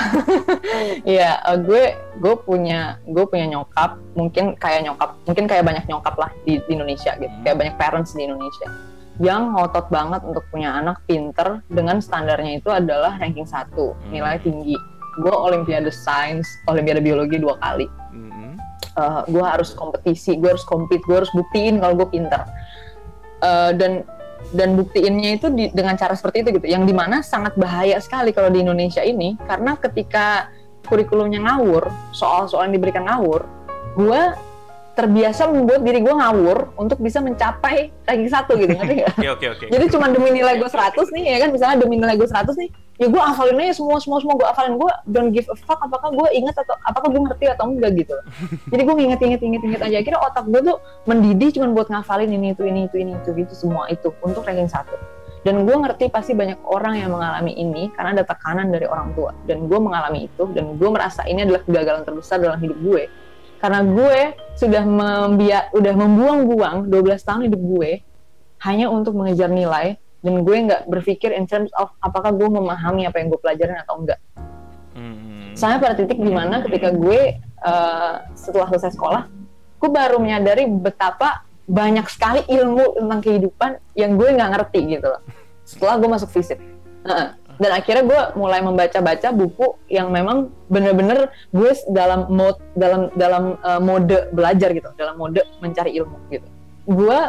Iya 1.07 1.39
uh, 1.47 1.55
gue 1.55 1.95
gue 2.19 2.35
punya 2.43 2.99
gue 3.07 3.23
punya 3.23 3.47
nyokap 3.55 3.95
mungkin 4.19 4.59
kayak 4.59 4.83
nyokap 4.83 5.15
mungkin 5.23 5.45
kayak 5.47 5.63
banyak 5.63 5.85
nyokap 5.87 6.15
lah 6.19 6.31
di, 6.43 6.59
di 6.67 6.71
Indonesia 6.75 7.15
gitu 7.15 7.31
hmm. 7.31 7.43
kayak 7.47 7.55
banyak 7.55 7.75
parents 7.79 8.11
di 8.15 8.27
Indonesia 8.27 8.67
yang 9.19 9.55
ngotot 9.55 9.87
banget 9.87 10.21
untuk 10.27 10.43
punya 10.51 10.75
anak 10.75 10.99
pinter 11.07 11.63
dengan 11.71 12.03
standarnya 12.03 12.59
itu 12.59 12.67
adalah 12.67 13.15
ranking 13.15 13.47
satu 13.47 13.95
hmm. 13.95 14.11
nilai 14.11 14.37
tinggi 14.43 14.75
gue 15.15 15.31
olimpiade 15.31 15.87
sains 15.91 16.43
olimpiade 16.67 16.99
biologi 16.99 17.39
dua 17.39 17.55
kali 17.63 17.87
hmm. 17.87 18.59
uh, 18.99 19.23
eh, 19.23 19.31
gue 19.31 19.43
harus 19.43 19.71
kompetisi 19.71 20.35
gue 20.35 20.51
harus 20.51 20.67
compete 20.67 21.03
gue 21.07 21.23
harus 21.23 21.31
buktiin 21.31 21.79
kalau 21.79 21.95
gue 21.95 22.07
pinter 22.11 22.43
uh, 23.39 23.71
dan 23.71 24.03
dan 24.53 24.77
buktiinnya 24.77 25.41
itu 25.41 25.47
di, 25.49 25.71
dengan 25.73 25.97
cara 25.97 26.13
seperti 26.13 26.45
itu 26.45 26.49
gitu 26.61 26.67
yang 26.69 26.83
di 26.85 26.93
mana 26.93 27.23
sangat 27.23 27.55
bahaya 27.57 27.97
sekali 28.03 28.35
kalau 28.35 28.51
di 28.51 28.61
Indonesia 28.61 29.01
ini 29.01 29.39
karena 29.47 29.79
ketika 29.79 30.51
kurikulumnya 30.85 31.41
ngawur 31.41 31.89
soal-soal 32.13 32.69
yang 32.69 32.77
diberikan 32.77 33.07
ngawur 33.09 33.47
gue 33.95 34.21
terbiasa 34.95 35.51
membuat 35.51 35.83
diri 35.83 35.99
gue 35.99 36.15
ngawur 36.15 36.71
untuk 36.79 37.03
bisa 37.03 37.19
mencapai 37.19 37.91
ranking 38.07 38.31
satu 38.31 38.55
gitu 38.55 38.71
ngerti 38.71 39.03
gak? 39.03 39.11
Oke 39.19 39.27
oke 39.35 39.45
oke. 39.51 39.65
Jadi 39.67 39.85
cuma 39.91 40.07
demi 40.07 40.31
nilai 40.31 40.55
gue 40.55 40.69
100 40.71 40.95
nih 41.11 41.23
ya 41.35 41.37
kan? 41.43 41.49
Misalnya 41.51 41.77
demi 41.83 41.95
nilai 41.99 42.15
gue 42.15 42.25
100 42.27 42.47
nih 42.55 42.69
ya 42.95 43.11
gue 43.11 43.19
hafalin 43.19 43.59
aja 43.59 43.75
semua 43.75 43.99
semua 43.99 44.23
semua 44.23 44.35
gue 44.39 44.47
hafalin. 44.47 44.79
Gue 44.79 44.91
don't 45.11 45.35
give 45.35 45.45
a 45.51 45.57
fuck 45.59 45.83
apakah 45.83 46.15
gue 46.15 46.27
inget 46.31 46.55
atau 46.55 46.79
apakah 46.87 47.11
gue 47.11 47.21
ngerti 47.27 47.45
atau 47.51 47.67
enggak 47.67 47.91
gitu. 47.99 48.15
Jadi 48.71 48.81
gue 48.87 48.95
inget 48.95 49.19
inget 49.19 49.41
inget 49.43 49.61
inget 49.67 49.81
aja. 49.83 49.97
Kira 49.99 50.17
otak 50.23 50.47
gue 50.47 50.61
tuh 50.63 50.77
mendidih 51.03 51.51
cuma 51.59 51.67
buat 51.75 51.91
ngafalin 51.91 52.31
ini 52.31 52.55
itu 52.55 52.63
ini 52.63 52.87
itu 52.87 52.95
ini 52.95 53.11
itu 53.19 53.35
gitu 53.35 53.51
semua 53.51 53.91
itu 53.91 54.15
untuk 54.23 54.47
ranking 54.47 54.71
satu. 54.71 54.95
Dan 55.43 55.67
gue 55.67 55.75
ngerti 55.75 56.09
pasti 56.09 56.33
banyak 56.33 56.57
orang 56.65 56.97
yang 56.97 57.13
mengalami 57.13 57.53
ini 57.53 57.93
karena 57.93 58.17
ada 58.17 58.23
tekanan 58.25 58.71
dari 58.71 58.87
orang 58.87 59.11
tua. 59.11 59.35
Dan 59.43 59.67
gue 59.67 59.79
mengalami 59.83 60.31
itu 60.31 60.47
dan 60.55 60.79
gue 60.79 60.89
merasa 60.89 61.27
ini 61.27 61.43
adalah 61.43 61.61
kegagalan 61.67 62.01
terbesar 62.07 62.39
dalam 62.39 62.57
hidup 62.63 62.79
gue 62.79 63.24
karena 63.59 63.81
gue 63.81 64.19
sudah 64.55 64.83
membiak 64.83 65.71
udah 65.75 65.93
membuang-buang 65.95 66.87
12 66.87 67.27
tahun 67.27 67.41
hidup 67.51 67.61
gue 67.61 67.91
hanya 68.63 68.87
untuk 68.87 69.13
mengejar 69.15 69.51
nilai 69.51 69.99
dan 70.25 70.41
gue 70.41 70.57
nggak 70.57 70.89
berpikir 70.89 71.29
in 71.35 71.45
terms 71.45 71.69
of 71.77 71.93
apakah 72.01 72.33
gue 72.33 72.49
memahami 72.49 73.05
apa 73.05 73.21
yang 73.21 73.29
gue 73.29 73.37
pelajarin 73.37 73.77
atau 73.77 74.01
enggak. 74.01 74.19
Hmm. 74.97 75.53
Sampai 75.53 75.77
pada 75.85 75.93
titik 75.93 76.17
di 76.17 76.33
mana 76.33 76.65
ketika 76.65 76.89
gue 76.89 77.37
uh, 77.61 78.13
setelah 78.33 78.65
selesai 78.73 78.97
sekolah, 78.97 79.29
gue 79.77 79.89
baru 79.93 80.17
menyadari 80.17 80.65
betapa 80.65 81.45
banyak 81.69 82.09
sekali 82.09 82.41
ilmu 82.49 82.97
tentang 82.97 83.19
kehidupan 83.21 83.71
yang 83.93 84.17
gue 84.17 84.33
nggak 84.33 84.49
ngerti 84.57 84.97
gitu 84.97 85.07
loh. 85.13 85.21
Setelah 85.61 86.01
gue 86.01 86.09
masuk 86.09 86.29
fisik. 86.33 86.57
Uh, 87.05 87.37
dan 87.55 87.71
akhirnya 87.71 88.03
gue 88.03 88.21
mulai 88.35 88.59
membaca-baca 88.59 89.31
buku 89.31 89.79
yang 89.87 90.11
memang 90.11 90.51
bener-bener 90.67 91.31
gue 91.55 91.71
dalam 91.91 92.27
mode 92.27 92.59
dalam 92.75 93.07
dalam 93.15 93.43
uh, 93.63 93.79
mode 93.79 94.31
belajar 94.35 94.75
gitu 94.75 94.91
dalam 94.99 95.15
mode 95.15 95.39
mencari 95.63 95.95
ilmu 95.95 96.17
gitu. 96.31 96.47
Gue 96.85 97.19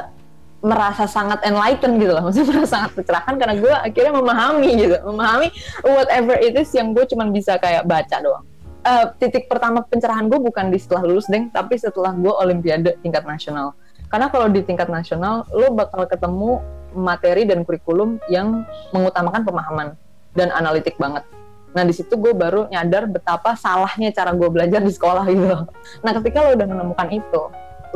merasa 0.64 1.06
sangat 1.06 1.46
enlightened 1.46 2.02
gitu 2.02 2.10
loh 2.10 2.22
maksudnya 2.26 2.48
merasa 2.50 2.68
sangat 2.80 2.90
tercerahkan 2.98 3.34
karena 3.38 3.54
gue 3.60 3.74
akhirnya 3.74 4.12
memahami 4.18 4.70
gitu 4.74 4.96
memahami 5.04 5.48
whatever 5.84 6.34
it 6.42 6.58
is 6.58 6.70
yang 6.74 6.90
gue 6.90 7.04
cuma 7.06 7.28
bisa 7.30 7.54
kayak 7.62 7.86
baca 7.86 8.16
doang. 8.18 8.44
Uh, 8.86 9.10
titik 9.18 9.50
pertama 9.50 9.82
pencerahan 9.82 10.30
gue 10.30 10.38
bukan 10.38 10.70
di 10.70 10.78
setelah 10.78 11.02
lulus 11.06 11.26
deng 11.26 11.50
tapi 11.50 11.74
setelah 11.78 12.14
gue 12.14 12.30
olimpiade 12.30 12.98
tingkat 13.02 13.22
nasional. 13.26 13.74
Karena 14.06 14.30
kalau 14.30 14.46
di 14.46 14.62
tingkat 14.62 14.86
nasional 14.86 15.42
lo 15.50 15.74
bakal 15.74 16.06
ketemu 16.06 16.62
materi 16.94 17.42
dan 17.42 17.66
kurikulum 17.66 18.22
yang 18.30 18.62
mengutamakan 18.94 19.42
pemahaman 19.42 19.88
dan 20.36 20.52
analitik 20.52 21.00
banget. 21.00 21.24
Nah 21.72 21.84
di 21.84 21.92
situ 21.92 22.16
gue 22.16 22.32
baru 22.32 22.68
nyadar 22.68 23.08
betapa 23.08 23.56
salahnya 23.56 24.12
cara 24.12 24.32
gue 24.36 24.48
belajar 24.48 24.80
di 24.80 24.92
sekolah 24.92 25.24
gitu. 25.32 25.66
Nah 26.04 26.12
ketika 26.20 26.44
lo 26.44 26.54
udah 26.54 26.66
menemukan 26.68 27.08
itu, 27.08 27.42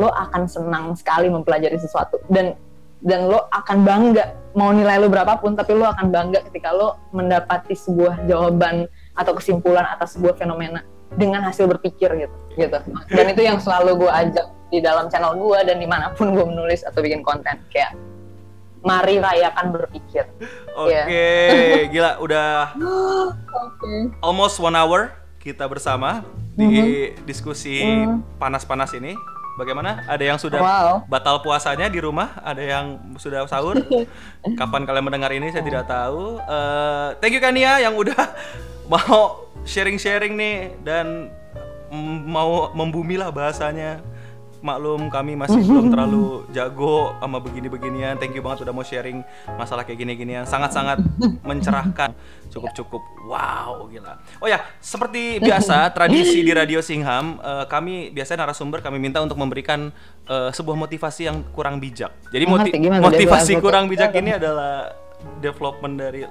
lo 0.01 0.09
akan 0.09 0.49
senang 0.49 0.97
sekali 0.97 1.29
mempelajari 1.29 1.77
sesuatu 1.77 2.21
dan 2.33 2.57
dan 3.01 3.29
lo 3.29 3.49
akan 3.49 3.81
bangga 3.81 4.37
mau 4.53 4.73
nilai 4.77 5.01
lo 5.01 5.09
berapapun 5.09 5.57
tapi 5.57 5.73
lo 5.73 5.89
akan 5.89 6.13
bangga 6.13 6.45
ketika 6.45 6.73
lo 6.73 7.01
mendapati 7.17 7.73
sebuah 7.73 8.29
jawaban 8.29 8.85
atau 9.17 9.33
kesimpulan 9.33 9.89
atas 9.89 10.21
sebuah 10.21 10.37
fenomena 10.37 10.85
dengan 11.17 11.43
hasil 11.43 11.67
berpikir 11.67 12.13
gitu 12.17 12.37
gitu 12.61 12.79
dan 13.17 13.27
itu 13.33 13.43
yang 13.43 13.59
selalu 13.59 14.05
gue 14.05 14.11
ajak 14.13 14.47
di 14.71 14.79
dalam 14.79 15.11
channel 15.11 15.35
gue 15.35 15.59
dan 15.67 15.77
di 15.81 15.89
mana 15.89 16.13
pun 16.15 16.31
gue 16.31 16.45
menulis 16.45 16.87
atau 16.87 17.03
bikin 17.03 17.25
konten 17.25 17.59
kayak 17.73 17.97
mari 18.81 19.21
rayakan 19.21 19.67
berpikir. 19.73 20.25
Oke, 20.77 20.93
okay. 20.93 21.05
yeah. 21.09 21.89
gila 21.93 22.13
udah 22.21 22.49
okay. 23.49 24.13
almost 24.25 24.57
one 24.61 24.77
hour 24.77 25.13
kita 25.41 25.65
bersama 25.69 26.25
di 26.57 26.69
mm 26.69 26.73
-hmm. 26.73 27.25
diskusi 27.25 27.81
mm. 27.81 28.41
panas-panas 28.41 28.93
ini. 28.97 29.17
Bagaimana? 29.59 30.09
Ada 30.09 30.25
yang 30.25 30.39
sudah 30.41 30.57
wow. 30.57 30.95
batal 31.05 31.45
puasanya 31.45 31.93
di 31.93 32.01
rumah? 32.01 32.33
Ada 32.41 32.63
yang 32.65 32.87
sudah 33.21 33.45
sahur? 33.45 33.77
Kapan 34.61 34.89
kalian 34.89 35.05
mendengar 35.05 35.29
ini? 35.37 35.53
Saya 35.53 35.61
tidak 35.61 35.85
tahu. 35.85 36.41
Uh, 36.49 37.13
thank 37.21 37.37
you 37.37 37.43
Kania 37.45 37.77
yang 37.77 37.93
udah 37.93 38.17
mau 38.93 39.53
sharing-sharing 39.69 40.33
nih 40.33 40.81
dan 40.81 41.29
mau 42.25 42.73
membumi 42.73 43.21
lah 43.21 43.29
bahasanya 43.29 44.01
maklum 44.61 45.09
kami 45.09 45.37
masih 45.37 45.61
belum 45.65 45.89
terlalu 45.93 46.47
jago 46.53 47.17
sama 47.19 47.41
begini-beginian. 47.41 48.17
Thank 48.17 48.37
you 48.37 48.43
banget 48.45 48.69
udah 48.69 48.75
mau 48.77 48.85
sharing 48.85 49.25
masalah 49.57 49.85
kayak 49.85 50.01
gini-ginian. 50.01 50.45
Sangat-sangat 50.45 51.01
mencerahkan. 51.49 52.13
Cukup-cukup 52.51 53.03
wow 53.29 53.87
gila. 53.87 54.19
Oh 54.43 54.49
ya, 54.51 54.63
seperti 54.83 55.39
biasa 55.39 55.91
tradisi 55.95 56.43
di 56.43 56.51
Radio 56.51 56.83
Singham, 56.83 57.39
uh, 57.41 57.65
kami 57.71 58.11
biasanya 58.11 58.49
narasumber 58.49 58.83
kami 58.83 58.99
minta 58.99 59.23
untuk 59.23 59.39
memberikan 59.39 59.95
uh, 60.27 60.51
sebuah 60.51 60.77
motivasi 60.77 61.31
yang 61.31 61.47
kurang 61.55 61.79
bijak. 61.79 62.11
Jadi 62.35 62.45
moti 62.47 62.71
motivasi 62.79 63.59
kurang 63.63 63.87
bijak 63.87 64.11
ini 64.19 64.35
adalah 64.35 64.93
development 65.39 65.95
dari 66.01 66.27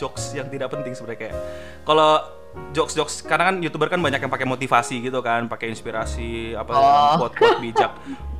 jokes 0.00 0.32
yang 0.32 0.48
tidak 0.48 0.72
penting 0.72 0.96
sebenarnya 0.96 1.28
kayak 1.28 1.36
kalau 1.84 2.39
jokes 2.74 2.94
jokes 2.98 3.14
karena 3.22 3.50
kan 3.50 3.56
youtuber 3.62 3.86
kan 3.86 4.02
banyak 4.02 4.18
yang 4.22 4.32
pakai 4.32 4.46
motivasi 4.46 5.02
gitu 5.02 5.22
kan 5.22 5.46
pakai 5.46 5.70
inspirasi 5.70 6.54
apa 6.58 6.72
oh. 6.74 7.14
quote 7.22 7.34
quote 7.38 7.58
bijak 7.62 7.92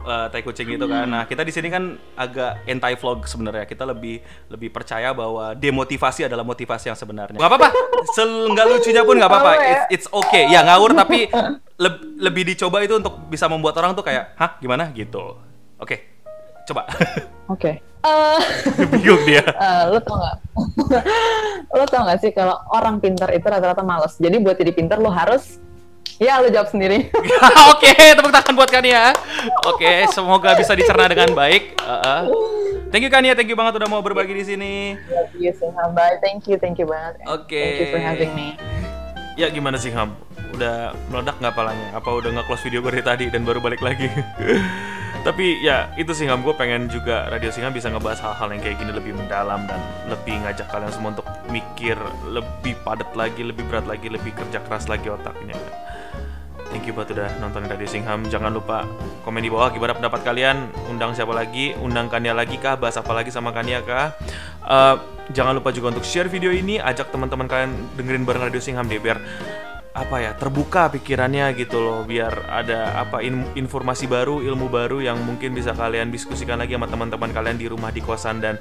uh, 0.05 0.27
tai 0.29 0.42
kucing 0.42 0.68
gitu 0.77 0.87
kan. 0.88 1.07
Nah 1.09 1.23
kita 1.27 1.44
di 1.44 1.53
sini 1.53 1.68
kan 1.68 1.96
agak 2.16 2.64
anti 2.66 2.94
vlog 2.96 3.25
sebenarnya. 3.27 3.64
Kita 3.68 3.85
lebih 3.85 4.20
lebih 4.49 4.70
percaya 4.73 5.12
bahwa 5.12 5.53
demotivasi 5.57 6.27
adalah 6.27 6.44
motivasi 6.46 6.92
yang 6.92 6.99
sebenarnya. 6.99 7.37
Nggak 7.37 7.51
apa-apa. 7.51 7.68
Nggak 8.55 8.66
lucunya 8.66 9.03
pun 9.05 9.14
nggak 9.18 9.31
apa-apa. 9.31 9.53
It's, 9.61 9.85
it's 10.01 10.09
okay. 10.11 10.49
Ya 10.49 10.64
ngawur 10.64 10.96
tapi 10.96 11.29
le 11.81 11.90
lebih 12.20 12.44
dicoba 12.55 12.85
itu 12.85 12.96
untuk 12.96 13.16
bisa 13.29 13.49
membuat 13.49 13.77
orang 13.81 13.92
tuh 13.96 14.05
kayak 14.05 14.37
hah 14.37 14.57
gimana? 14.61 14.90
Gitu. 14.92 15.37
Oke. 15.81 15.96
okay, 15.96 15.99
coba 16.70 16.87
oke 17.50 17.59
okay. 17.59 17.74
Uh, 18.00 18.40
Bingung 18.96 19.22
dia. 19.28 19.44
Uh, 19.61 19.92
lo 19.92 19.98
tau 20.00 20.16
gak? 20.16 20.37
lo 21.68 21.85
tau 21.92 22.02
gak 22.09 22.20
sih 22.24 22.33
kalau 22.33 22.56
orang 22.72 22.96
pintar 22.96 23.28
itu 23.28 23.44
rata-rata 23.44 23.85
males. 23.85 24.16
Jadi 24.16 24.40
buat 24.40 24.56
jadi 24.56 24.72
pintar 24.72 24.96
lo 24.96 25.12
harus 25.12 25.61
Ya, 26.20 26.37
lo 26.37 26.52
jawab 26.52 26.68
sendiri. 26.68 27.09
Oke, 27.72 27.96
okay, 27.96 28.12
tepuk 28.12 28.28
tangan 28.28 28.52
buat 28.52 28.68
Kania. 28.68 29.16
Oke, 29.64 29.80
okay, 29.80 29.98
semoga 30.12 30.52
bisa 30.52 30.76
dicerna 30.76 31.09
dengan 31.09 31.33
baik. 31.33 31.80
Uh 31.80 31.96
-uh. 31.96 32.22
Thank 32.92 33.09
you 33.09 33.12
Kania, 33.12 33.33
thank 33.33 33.48
you 33.48 33.56
banget 33.56 33.80
udah 33.80 33.88
mau 33.88 34.04
berbagi 34.04 34.37
di 34.37 34.44
sini. 34.44 35.00
Thank 35.09 35.40
you, 35.40 35.48
Singham. 35.56 35.96
Bye. 35.96 36.20
Thank 36.20 36.44
you, 36.44 36.61
thank 36.61 36.76
you 36.76 36.85
banget. 36.85 37.24
Oke. 37.24 37.48
Okay. 37.48 37.64
Thank 37.64 37.80
you 37.80 37.88
for 37.96 38.02
having 38.04 38.33
me. 38.37 38.52
Ya, 39.40 39.48
gimana 39.48 39.80
sih 39.80 39.88
Ham? 39.96 40.12
Udah 40.54 40.92
meledak 41.08 41.36
nggak 41.38 41.54
palanya? 41.54 41.88
Apa 41.94 42.08
udah 42.10 42.30
nge-close 42.34 42.64
video 42.66 42.80
gue 42.82 42.92
dari 42.98 43.04
tadi 43.04 43.24
dan 43.30 43.46
baru 43.46 43.62
balik 43.62 43.82
lagi? 43.82 44.10
tapi 45.26 45.60
ya 45.60 45.92
itu 46.00 46.16
sih 46.16 46.24
gue 46.24 46.54
pengen 46.56 46.88
juga 46.88 47.28
Radio 47.28 47.52
Singham 47.52 47.76
bisa 47.76 47.92
ngebahas 47.92 48.24
hal-hal 48.24 48.56
yang 48.56 48.62
kayak 48.64 48.76
gini 48.80 48.92
lebih 48.94 49.12
mendalam 49.12 49.68
dan 49.68 49.80
lebih 50.08 50.40
ngajak 50.40 50.72
kalian 50.72 50.88
semua 50.88 51.12
untuk 51.12 51.28
mikir 51.52 51.98
lebih 52.24 52.74
padat 52.80 53.12
lagi, 53.12 53.44
lebih 53.44 53.68
berat 53.68 53.84
lagi, 53.84 54.08
lebih 54.08 54.32
kerja 54.32 54.64
keras 54.64 54.88
lagi 54.88 55.12
otaknya. 55.12 55.58
Thank 56.70 56.86
you 56.86 56.94
buat 56.94 57.10
udah 57.10 57.26
nonton 57.42 57.66
Radio 57.66 57.84
Singham. 57.90 58.30
Jangan 58.30 58.54
lupa 58.54 58.86
komen 59.26 59.42
di 59.42 59.50
bawah 59.50 59.74
gimana 59.74 59.90
pendapat 59.90 60.22
kalian. 60.22 60.70
Undang 60.86 61.18
siapa 61.18 61.34
lagi? 61.34 61.74
Undang 61.74 62.06
Kania 62.06 62.30
lagi 62.30 62.62
kah? 62.62 62.78
Bahas 62.78 62.94
apa 62.94 63.10
lagi 63.10 63.34
sama 63.34 63.50
Kania 63.50 63.82
kah? 63.82 64.14
Uh, 64.62 64.94
jangan 65.34 65.58
lupa 65.58 65.74
juga 65.74 65.90
untuk 65.90 66.06
share 66.06 66.30
video 66.30 66.54
ini. 66.54 66.78
Ajak 66.78 67.10
teman-teman 67.10 67.50
kalian 67.50 67.74
dengerin 67.98 68.22
bareng 68.22 68.46
Radio 68.46 68.62
Singham 68.62 68.86
deh 68.86 69.02
biar 69.02 69.18
apa 69.90 70.22
ya 70.22 70.33
terbuka 70.38 70.87
pikirannya 70.94 71.50
gitu 71.59 71.83
loh 71.83 72.07
biar 72.07 72.46
ada 72.46 72.94
apa 73.03 73.26
in, 73.26 73.42
informasi 73.59 74.07
baru 74.07 74.38
ilmu 74.38 74.70
baru 74.70 75.03
yang 75.03 75.18
mungkin 75.26 75.50
bisa 75.50 75.74
kalian 75.74 76.14
diskusikan 76.14 76.62
lagi 76.62 76.79
sama 76.79 76.87
teman-teman 76.87 77.35
kalian 77.35 77.59
di 77.59 77.66
rumah 77.66 77.90
di 77.90 77.98
kosan 77.98 78.38
dan 78.38 78.55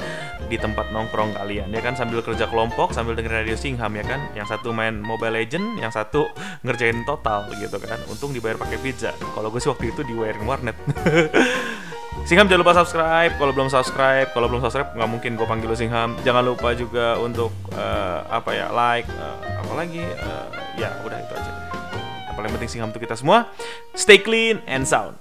di 0.49 0.57
tempat 0.57 0.89
nongkrong 0.89 1.37
kalian 1.37 1.69
ya 1.69 1.81
kan? 1.85 1.93
Sambil 1.93 2.25
kerja 2.25 2.49
kelompok 2.49 2.97
sambil 2.97 3.13
dengerin 3.13 3.45
radio 3.45 3.57
Singham 3.57 3.93
ya 3.93 4.01
kan? 4.01 4.25
Yang 4.33 4.57
satu 4.57 4.73
main 4.73 4.97
Mobile 4.97 5.37
Legend 5.37 5.77
yang 5.77 5.93
satu 5.93 6.33
ngerjain 6.65 7.05
total 7.05 7.45
gitu 7.61 7.77
kan? 7.77 8.01
Untung 8.09 8.33
dibayar 8.33 8.57
pakai 8.57 8.81
pizza. 8.81 9.13
Kalau 9.13 9.53
gue 9.53 9.61
sih 9.61 9.69
waktu 9.69 9.93
itu 9.93 10.01
di 10.01 10.17
warnet 10.17 10.73
Singham 12.25 12.45
jangan 12.45 12.61
lupa 12.61 12.73
subscribe. 12.77 13.31
Kalau 13.37 13.51
belum 13.53 13.69
subscribe, 13.73 14.27
kalau 14.33 14.47
belum 14.49 14.61
subscribe 14.61 14.89
nggak 14.93 15.09
mungkin 15.09 15.31
gue 15.33 15.47
panggil 15.49 15.67
lo 15.69 15.77
Singham. 15.77 16.13
Jangan 16.21 16.43
lupa 16.45 16.73
juga 16.77 17.17
untuk 17.17 17.49
uh, 17.73 18.21
apa 18.29 18.53
ya 18.53 18.67
like, 18.69 19.09
uh, 19.17 19.37
apa? 19.65 19.71
Uh, 19.81 20.47
ya 20.77 20.89
udah 21.05 21.17
itu 21.17 21.33
aja. 21.33 21.51
Yang 22.29 22.35
paling 22.35 22.51
penting 22.53 22.69
Singham 22.69 22.89
untuk 22.93 23.01
kita 23.01 23.17
semua. 23.17 23.49
Stay 23.97 24.21
clean 24.21 24.61
and 24.69 24.85
sound. 24.85 25.17